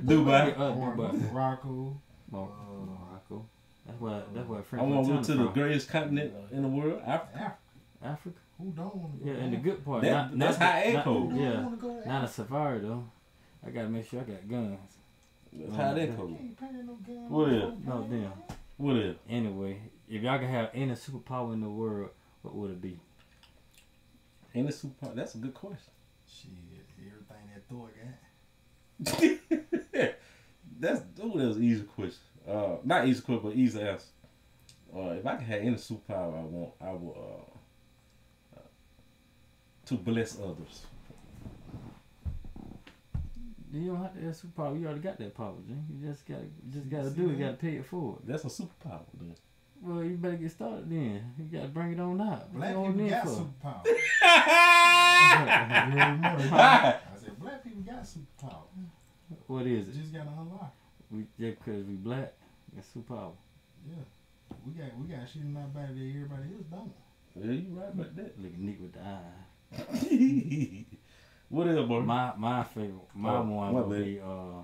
Dubai. 0.05 0.58
Uh, 0.58 0.63
I 0.63 0.69
want 0.69 0.97
to 0.97 1.03
go 1.03 1.08
to 1.12 1.17
Dubai. 1.17 1.31
Morocco. 1.34 2.01
Uh, 2.34 2.38
Morocco. 2.38 3.45
That's 3.86 4.01
where 4.01 4.23
that's 4.34 4.47
where 4.49 4.60
I 4.60 4.63
French 4.63 4.81
want 4.89 5.05
to 5.05 5.10
go 5.10 5.13
Montana 5.15 5.38
to 5.39 5.43
the 5.43 5.49
greatest 5.49 5.89
continent 5.89 6.34
in 6.51 6.62
the 6.63 6.67
world, 6.67 7.01
Africa. 7.05 7.38
Africa. 7.38 7.58
Africa. 8.03 8.39
Who 8.58 8.71
don't 8.71 8.95
want 8.95 9.19
to 9.19 9.25
go? 9.25 9.31
Yeah, 9.31 9.38
and 9.43 9.53
the 9.53 9.58
good 9.58 9.86
part. 9.86 10.01
That- 10.03 10.12
not, 10.12 10.39
that's 10.39 10.60
not, 10.60 10.71
high 10.71 10.79
and 10.81 10.93
not- 10.95 11.03
Who 11.05 11.31
Yeah, 11.39 11.49
don't 11.51 11.65
want 11.65 11.81
go 11.81 12.01
not 12.05 12.23
a 12.23 12.27
safari 12.27 12.79
though. 12.79 13.03
I 13.65 13.69
gotta 13.69 13.89
make 13.89 14.10
sure 14.10 14.21
I 14.21 14.23
got 14.23 14.47
guns. 14.49 14.79
That's 15.53 15.75
how 15.75 15.93
they 15.93 16.08
You 16.08 16.13
cool. 16.13 16.38
ain't 16.39 16.60
paying 16.60 16.86
no 16.86 16.93
gun. 17.05 17.29
What 17.29 17.49
is? 17.49 17.63
No, 17.86 18.08
damn. 18.10 18.31
What 18.77 18.95
is? 18.97 19.15
Anyway, 19.29 19.79
if 20.10 20.22
y'all 20.22 20.38
could 20.38 20.50
have 20.50 20.70
any 20.74 20.94
superpower 20.94 21.54
in 21.54 21.62
the 21.62 21.70
world, 21.70 22.10
what 22.41 22.56
would 22.56 22.72
it 22.72 22.82
be? 22.82 23.00
Any 24.54 24.72
super? 24.72 25.10
That's 25.13 25.36
a 25.36 25.38
good 25.38 25.54
question. 25.54 25.91
Shit, 26.28 26.52
everything 27.00 27.50
that 27.54 27.68
Thor 27.70 27.89
got. 27.98 28.15
that's 30.80 31.02
oh, 31.22 31.38
that 31.38 31.48
was 31.48 31.58
an 31.58 31.63
easy 31.63 31.84
question. 31.84 32.20
Uh, 32.48 32.78
not 32.84 33.08
easy 33.08 33.22
question, 33.22 33.44
but 33.44 33.56
easy 33.56 33.82
answer. 33.82 34.06
Uh, 34.96 35.10
if 35.10 35.26
I 35.26 35.36
could 35.36 35.48
have 35.48 35.62
any 35.62 35.76
superpower 35.76 36.39
I 36.39 36.44
want, 36.44 36.74
I 36.80 36.91
will 36.91 37.18
uh, 38.56 38.58
uh 38.58 38.62
to 39.88 39.96
bless 39.96 40.39
others. 40.39 40.86
You 43.74 43.91
don't 43.91 44.02
have 44.02 44.13
to 44.15 44.22
have 44.22 44.36
superpower. 44.36 44.80
You 44.80 44.86
already 44.86 45.02
got 45.02 45.20
that 45.20 45.36
power, 45.36 45.56
Jim. 45.68 45.86
You 45.89 46.08
just 46.08 46.26
gotta, 46.26 46.46
just 46.72 46.89
gotta 46.89 47.10
See 47.10 47.15
do 47.18 47.30
it. 47.30 47.34
You 47.34 47.46
gotta 47.46 47.58
pay 47.58 47.76
it 47.76 47.86
forward. 47.86 48.20
That's 48.26 48.46
a 48.46 48.48
superpower. 48.48 49.02
Then. 49.20 49.36
Well, 49.86 50.04
you 50.04 50.17
better 50.17 50.36
get 50.36 50.52
started 50.52 50.89
then. 50.89 51.21
You 51.38 51.45
gotta 51.60 51.67
bring 51.67 51.91
it 51.93 52.00
on 52.00 52.19
out. 52.19 52.52
Black 52.52 52.69
people 52.74 53.08
got 53.08 53.24
for? 53.24 53.30
superpower. 53.30 53.86
You 53.86 53.93
remember 55.95 56.38
that? 56.50 57.04
I 57.13 57.17
said 57.24 57.39
black 57.39 57.63
people 57.63 57.82
got 57.84 58.02
superpower. 58.04 58.63
What 59.45 59.67
is 59.67 59.88
it? 59.88 59.93
Just 59.93 60.12
gotta 60.12 60.32
unlock. 60.39 60.74
We 61.12 61.26
just 61.39 61.60
cause 61.63 61.84
we 61.88 61.93
black, 61.95 62.34
it's 62.76 62.88
superpower. 62.95 63.34
Yeah. 63.88 64.04
We 64.65 64.71
got 64.74 64.98
we 65.00 65.08
got 65.08 65.30
shit 65.30 65.43
in 65.43 65.56
our 65.56 65.67
body 65.67 65.93
that 65.93 66.10
everybody 66.15 66.50
else 66.56 66.65
don't. 66.71 66.91
Yeah, 67.36 67.52
you 67.52 67.69
right 67.80 67.93
about 67.93 68.15
that. 68.15 68.39
Looking 68.41 68.65
neat 68.65 68.80
with 68.82 68.93
the 68.93 69.02
eye. 69.02 69.43
what 71.50 71.67
else, 71.67 71.88
boy? 71.88 72.02
My 72.02 72.34
my 72.38 72.63
favorite, 72.63 72.93
my 73.13 73.36
Oh, 73.38 73.43
one 73.43 73.74
would 73.74 73.89
be 74.04 74.19
uh, 74.19 74.63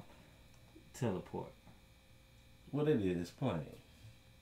teleport. 0.98 1.52
What 2.72 2.88
it 2.88 3.02
is? 3.02 3.18
It's 3.18 3.32
plain. 3.32 3.60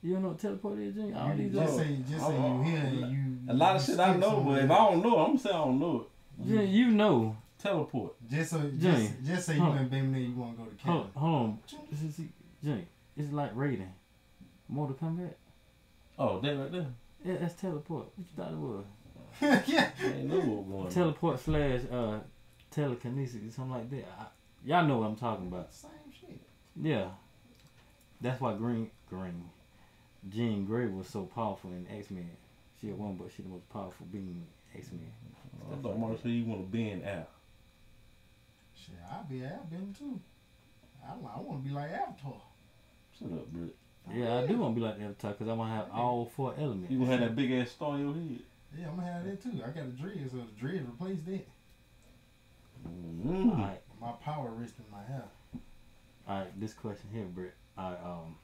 You 0.01 0.13
don't 0.13 0.21
know 0.23 0.29
what 0.29 0.39
teleport 0.39 0.79
is, 0.79 0.97
All 0.97 1.33
You 1.35 1.43
these 1.43 1.53
just 1.53 1.53
know. 1.53 1.61
other, 1.61 1.83
say 1.83 1.97
just 2.09 2.25
say 2.27 2.35
you 2.35 2.63
here 2.63 2.77
and 2.77 3.11
you. 3.11 3.37
A 3.49 3.53
lot 3.53 3.75
of 3.75 3.83
shit 3.83 3.99
I 3.99 4.15
know, 4.15 4.41
but 4.41 4.63
if 4.63 4.71
I 4.71 4.77
don't 4.77 5.01
know, 5.03 5.17
I'm 5.17 5.27
gonna 5.27 5.39
say 5.39 5.49
I 5.49 5.53
don't 5.53 5.79
know 5.79 6.05
it. 6.41 6.47
Jim, 6.47 6.67
you 6.67 6.91
know. 6.91 7.35
Teleport. 7.57 8.13
Just 8.29 8.51
so 8.51 8.59
Jimmy, 8.59 8.79
just, 8.79 9.23
just 9.25 9.45
say 9.47 9.55
you 9.55 9.61
huh. 9.61 9.71
and 9.71 9.89
baby 9.91 10.07
there 10.07 10.19
you 10.21 10.33
wanna 10.35 10.53
go 10.53 10.63
to 10.63 10.69
Hold, 10.69 11.03
Canada. 11.03 11.19
hold 11.19 11.35
on, 11.35 11.59
This 11.91 12.01
is- 12.03 12.25
Jim. 12.63 12.87
It's 13.17 13.33
like 13.33 13.53
Raiden. 13.53 13.89
Mortal 14.69 14.95
Kombat. 14.95 15.33
Oh, 16.17 16.39
that 16.39 16.57
right 16.57 16.71
there. 16.71 16.87
Yeah, 17.25 17.35
that's 17.41 17.55
teleport. 17.59 18.05
What 18.15 18.17
you 18.17 18.25
thought 18.37 18.51
it 18.51 18.57
was? 18.57 18.85
yeah. 19.67 19.89
I 20.01 20.05
ain't 20.05 20.25
know 20.29 20.37
what 20.39 20.47
was 20.47 20.65
going 20.67 20.85
on. 20.85 20.91
Teleport 20.91 21.39
slash 21.41 21.81
uh 21.91 22.19
telekinesis, 22.71 23.55
something 23.55 23.73
like 23.73 23.89
that. 23.89 24.05
I, 24.17 24.25
y'all 24.63 24.85
know 24.87 24.99
what 24.99 25.07
I'm 25.07 25.15
talking 25.17 25.47
about. 25.47 25.73
Same 25.73 25.89
shit. 26.17 26.39
Yeah. 26.81 27.09
That's 28.21 28.39
why 28.39 28.53
Green 28.53 28.89
Green 29.09 29.43
Jean 30.27 30.65
Grey 30.65 30.87
was 30.87 31.07
so 31.07 31.23
powerful 31.23 31.71
in 31.71 31.87
X 31.89 32.11
Men. 32.11 32.29
She 32.81 32.89
a 32.89 32.95
woman, 32.95 33.15
but 33.15 33.31
she 33.35 33.41
the 33.41 33.49
most 33.49 33.69
powerful 33.69 34.05
being 34.11 34.45
in 34.73 34.79
X 34.79 34.89
Men. 34.91 35.11
I 35.71 35.75
thought 35.81 35.97
Mark 35.99 36.17
said 36.21 36.31
you 36.31 36.45
want 36.45 36.61
to 36.61 36.77
bend 36.77 37.03
out. 37.03 37.29
Shit, 38.75 38.95
I'll 39.11 39.23
be 39.23 39.43
I've 39.45 39.69
been 39.69 39.93
too. 39.97 40.19
I, 41.05 41.11
I 41.11 41.39
want 41.39 41.63
to 41.63 41.69
be 41.69 41.73
like 41.73 41.91
Avatar. 41.91 42.41
Shut 43.17 43.31
up, 43.31 43.47
Britt. 43.51 43.75
Yeah, 44.13 44.39
I 44.39 44.47
do 44.47 44.57
want 44.57 44.75
to 44.75 44.81
be 44.81 44.85
like 44.85 44.99
Avatar 44.99 45.31
because 45.31 45.47
I 45.47 45.53
want 45.53 45.71
to 45.71 45.75
have 45.75 45.87
all 45.91 46.31
four 46.35 46.53
elements. 46.57 46.91
You 46.91 46.99
gonna 46.99 47.11
have 47.11 47.19
that 47.21 47.35
big 47.35 47.51
ass 47.51 47.71
star 47.71 47.95
in 47.95 48.01
your 48.01 48.13
head. 48.13 48.39
Yeah, 48.77 48.89
I'm 48.89 48.95
gonna 48.95 49.11
have 49.11 49.25
that 49.25 49.41
too. 49.43 49.61
I 49.65 49.69
got 49.69 49.83
a 49.83 49.87
dread, 49.87 50.29
so 50.31 50.37
the 50.37 50.59
dread 50.59 50.85
replaced 50.87 51.25
that. 51.25 51.47
Mm. 52.87 53.51
Alright, 53.51 53.81
My 53.99 54.11
power 54.23 54.51
rests 54.51 54.77
in 54.79 54.85
my 54.91 55.03
hair. 55.03 55.25
alright. 56.27 56.59
This 56.59 56.73
question 56.73 57.09
here, 57.13 57.25
Britt. 57.25 57.53
I 57.77 57.89
um. 57.89 58.35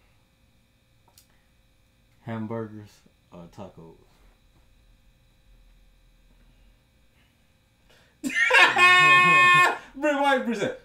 Hamburgers 2.26 2.90
or 3.32 3.48
tacos? 3.56 3.96
Britt 9.96 10.20
White 10.20 10.46
Britt 10.46 10.82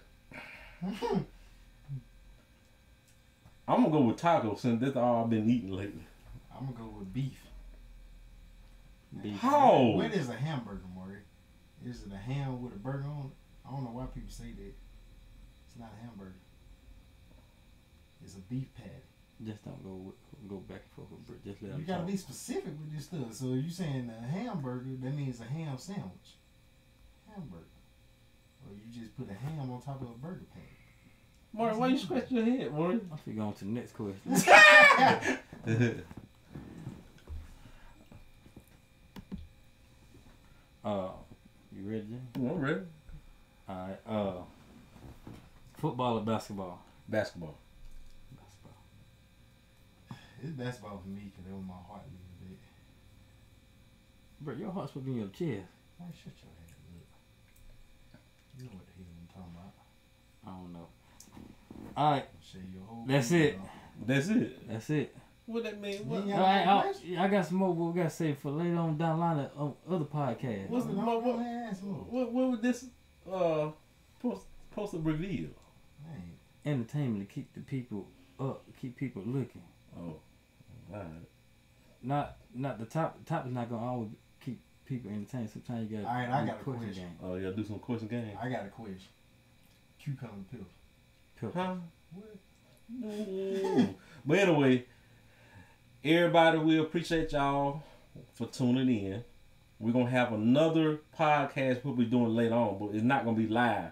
I'm 3.67 3.83
gonna 3.83 3.89
go 3.89 4.01
with 4.01 4.17
tacos 4.17 4.59
since 4.59 4.81
that's 4.81 4.95
all 4.95 5.23
I've 5.23 5.29
been 5.29 5.49
eating 5.49 5.71
lately. 5.71 6.03
I'm 6.55 6.65
gonna 6.67 6.77
go 6.77 6.97
with 6.99 7.13
beef. 7.13 7.41
Beef. 9.21 9.39
How? 9.39 9.93
What 9.95 10.13
is 10.13 10.29
a 10.29 10.33
hamburger, 10.33 10.85
Maury? 10.95 11.19
Is 11.85 12.03
it 12.03 12.13
a 12.13 12.17
ham 12.17 12.61
with 12.61 12.73
a 12.73 12.77
burger 12.77 13.07
on 13.07 13.25
it? 13.25 13.31
I 13.67 13.71
don't 13.71 13.83
know 13.83 13.91
why 13.91 14.05
people 14.05 14.29
say 14.29 14.51
that. 14.51 14.73
It's 15.67 15.79
not 15.79 15.89
a 15.97 16.05
hamburger. 16.05 16.35
It's 18.23 18.35
a 18.35 18.39
beef 18.41 18.67
patty. 18.75 18.91
Just 19.45 19.65
don't 19.65 19.83
go 19.83 19.95
with, 19.95 20.15
go 20.47 20.57
back 20.57 20.81
and 20.83 20.91
forth 20.95 21.07
with 21.11 21.43
Just 21.43 21.61
let 21.61 21.77
You 21.79 21.85
gotta 21.85 21.99
talk. 21.99 22.07
be 22.07 22.17
specific 22.17 22.73
with 22.79 22.93
this 22.95 23.05
stuff. 23.05 23.33
So 23.33 23.47
if 23.53 23.63
you 23.65 23.69
saying 23.69 24.09
a 24.11 24.27
hamburger, 24.27 24.95
that 25.01 25.13
means 25.13 25.39
a 25.41 25.45
ham 25.45 25.77
sandwich. 25.77 26.35
Hamburger. 27.33 27.65
Or 28.67 28.75
you 28.75 29.01
just 29.01 29.15
put 29.17 29.29
a 29.29 29.33
ham 29.33 29.71
on 29.71 29.81
top 29.81 30.01
of 30.01 30.09
a 30.09 30.13
burger 30.13 30.45
patty. 30.53 30.65
Mark, 31.53 31.77
why 31.77 31.87
you 31.87 31.97
scratching 31.97 32.37
your 32.37 32.45
head, 32.45 32.73
Mark? 32.73 32.95
I 33.11 33.15
should 33.23 33.35
go 33.35 33.41
on 33.43 33.53
to 33.53 33.65
the 33.65 33.71
next 33.71 33.93
question. 33.93 35.37
Uh, 40.83 41.09
you 41.71 41.87
ready, 41.89 42.05
Jim? 42.09 42.27
I'm 42.49 42.59
ready. 42.59 42.79
Alright, 43.69 43.99
uh, 44.07 44.33
football 45.77 46.17
or 46.17 46.21
basketball? 46.21 46.81
Basketball. 47.07 47.55
Basketball. 50.41 50.47
It's 50.49 50.51
basketball 50.57 51.01
for 51.03 51.09
me 51.09 51.31
because 51.31 51.45
it 51.49 51.53
was 51.53 51.65
my 51.65 51.73
heart 51.73 52.01
a 52.01 52.09
little 52.09 52.37
bit. 52.41 52.59
Bro, 54.41 54.55
your 54.55 54.71
heart's 54.71 54.91
supposed 54.93 55.05
to 55.05 55.11
be 55.11 55.19
in 55.19 55.25
your 55.25 55.29
chest. 55.29 55.69
Man, 55.99 56.09
shut 56.13 56.33
your 56.41 56.51
head 56.57 56.73
up. 58.13 58.19
You 58.57 58.63
know 58.65 58.71
what 58.73 58.85
the 58.87 58.93
hell 58.97 59.13
I'm 59.21 59.29
talking 59.29 59.53
about. 59.53 59.73
I 60.45 60.49
don't 60.49 60.73
know. 60.73 60.87
Alright, 61.97 62.25
Shave 62.41 62.73
your 62.73 62.83
whole 62.83 63.05
That's 63.07 63.31
it. 63.31 63.59
That's 64.05 64.27
it. 64.29 64.67
that's 64.67 64.89
it. 64.89 65.15
What 65.45 65.63
that 65.63 65.81
mean? 65.81 66.07
What? 66.07 66.21
ain't 66.21 66.29
got 66.29 66.39
Alright, 66.39 66.65
no 66.65 67.21
I. 67.21 67.25
I 67.25 67.27
got 67.27 67.45
some 67.45 67.57
more 67.57 67.73
we 67.73 67.97
gotta 67.97 68.09
say 68.09 68.33
for 68.33 68.51
later 68.51 68.77
on 68.77 68.97
down 68.97 69.19
the 69.19 69.25
line 69.25 69.49
on 69.57 69.73
other 69.89 70.05
podcasts. 70.05 70.69
What's 70.69 70.85
the- 70.85 70.93
what- 70.93 71.23
what- 71.23 71.83
more. 71.83 71.95
What? 72.09 72.31
What 72.31 72.51
would 72.51 72.61
this 72.61 72.87
uh 73.29 73.71
post 74.21 74.45
supposed 74.69 74.91
to 74.91 74.99
reveal? 74.99 75.49
Man, 76.05 76.31
Entertainment 76.65 77.27
to 77.27 77.33
keep 77.33 77.53
the 77.53 77.59
people 77.61 78.07
up, 78.39 78.63
keep 78.79 78.95
people 78.95 79.23
looking. 79.25 79.63
Oh, 79.97 80.15
alright. 80.93 81.09
Not 82.03 82.37
not 82.53 82.79
the 82.79 82.85
top 82.85 83.23
top 83.25 83.45
is 83.47 83.53
not 83.53 83.69
gonna 83.69 83.85
always 83.85 84.09
keep 84.43 84.59
people 84.85 85.11
entertained. 85.11 85.49
Sometimes 85.49 85.89
you 85.89 85.97
gotta 85.97 86.09
Alright, 86.09 86.29
I 86.29 86.45
got 86.45 86.61
a 86.61 86.63
question. 86.63 86.93
game. 86.93 87.17
Oh, 87.23 87.35
you 87.35 87.43
gotta 87.43 87.55
do 87.55 87.63
some 87.65 87.79
question 87.79 88.07
game. 88.07 88.37
I 88.41 88.49
got 88.49 88.65
a 88.65 88.69
question. 88.69 88.97
Cucumber 89.99 90.33
pill. 90.51 90.65
Pill. 91.39 91.51
Huh? 91.53 91.75
What? 92.13 92.37
Ooh. 93.05 93.95
but 94.25 94.37
anyway, 94.39 94.85
everybody, 96.03 96.57
we 96.57 96.79
appreciate 96.79 97.31
y'all 97.31 97.83
for 98.33 98.47
tuning 98.47 98.89
in. 98.89 99.23
We're 99.79 99.93
gonna 99.93 100.09
have 100.09 100.33
another 100.33 100.99
podcast 101.17 101.83
we'll 101.83 101.95
be 101.95 102.05
doing 102.05 102.35
later 102.35 102.55
on, 102.55 102.77
but 102.79 102.95
it's 102.95 103.03
not 103.03 103.23
gonna 103.25 103.37
be 103.37 103.47
live 103.47 103.91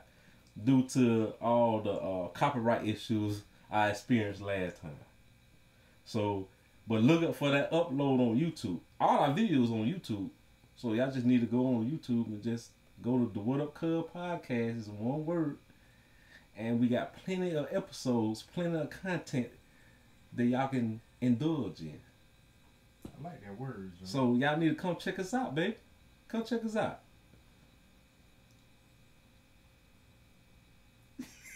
due 0.63 0.83
to 0.83 1.33
all 1.41 1.81
the 1.81 1.91
uh, 1.91 2.27
copyright 2.29 2.85
issues 2.85 3.43
I 3.71 3.89
experienced 3.89 4.41
last 4.41 4.81
time. 4.81 4.97
So, 6.05 6.47
but 6.89 7.01
look 7.03 7.23
up 7.23 7.35
for 7.35 7.51
that 7.51 7.71
upload 7.71 8.19
on 8.19 8.37
YouTube. 8.37 8.79
All 8.99 9.19
our 9.19 9.29
videos 9.29 9.71
on 9.71 9.85
YouTube. 9.85 10.29
So 10.75 10.93
y'all 10.93 11.11
just 11.11 11.25
need 11.25 11.41
to 11.41 11.47
go 11.47 11.67
on 11.67 11.85
YouTube 11.85 12.25
and 12.25 12.43
just 12.43 12.71
go 13.01 13.17
to 13.19 13.31
the 13.31 13.39
What 13.39 13.61
Up 13.61 13.75
Cub 13.75 14.11
podcast. 14.11 14.79
It's 14.79 14.87
one 14.87 15.25
word 15.25 15.59
and 16.59 16.79
we 16.79 16.87
got 16.87 17.15
plenty 17.23 17.53
of 17.53 17.67
episodes, 17.71 18.43
plenty 18.43 18.77
of 18.77 18.89
content 18.89 19.47
that 20.33 20.45
y'all 20.45 20.67
can 20.67 20.99
indulge 21.21 21.79
in. 21.79 21.99
I 23.05 23.23
like 23.23 23.41
that 23.43 23.57
word. 23.59 23.93
John. 23.97 24.07
So 24.07 24.35
y'all 24.35 24.57
need 24.57 24.69
to 24.69 24.75
come 24.75 24.97
check 24.97 25.19
us 25.19 25.33
out, 25.33 25.55
baby. 25.55 25.75
Come 26.27 26.43
check 26.43 26.65
us 26.65 26.75
out. 26.75 26.99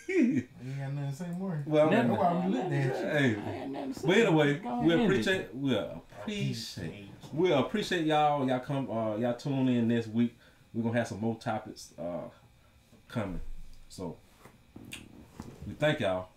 Ain't 0.10 0.48
got 0.80 0.94
nothing 0.94 1.10
to 1.10 1.16
say 1.16 1.28
more. 1.38 1.64
well, 1.66 1.90
Never. 1.90 2.08
That's 2.10 2.20
why 2.20 2.46
we 2.46 2.54
looked 2.54 2.72
at 2.72 2.72
you. 2.72 3.06
hey, 3.06 3.36
I 3.46 3.52
ain't 3.64 3.72
never 3.72 3.94
said 3.94 4.06
but 4.06 4.18
anyway, 4.18 4.60
we 4.62 4.68
ahead, 4.68 4.92
end 4.92 5.02
it. 5.02 5.06
appreciate 5.06 5.56
we 5.56 5.76
appreciate 5.76 7.10
we 7.34 7.52
appreciate 7.52 8.06
y'all. 8.06 8.48
Y'all 8.48 8.60
come 8.60 8.90
uh 8.92 9.16
y'all 9.18 9.34
tune 9.36 9.68
in 9.70 9.88
this 9.88 10.08
week. 10.08 10.36
We're 10.74 10.84
gonna 10.84 10.98
have 10.98 11.08
some 11.08 11.20
more 11.22 11.36
topics 11.38 11.94
uh 11.98 12.22
coming. 13.08 13.42
So 13.90 14.18
we 15.68 15.74
thank 15.80 16.00
y'all. 16.00 16.30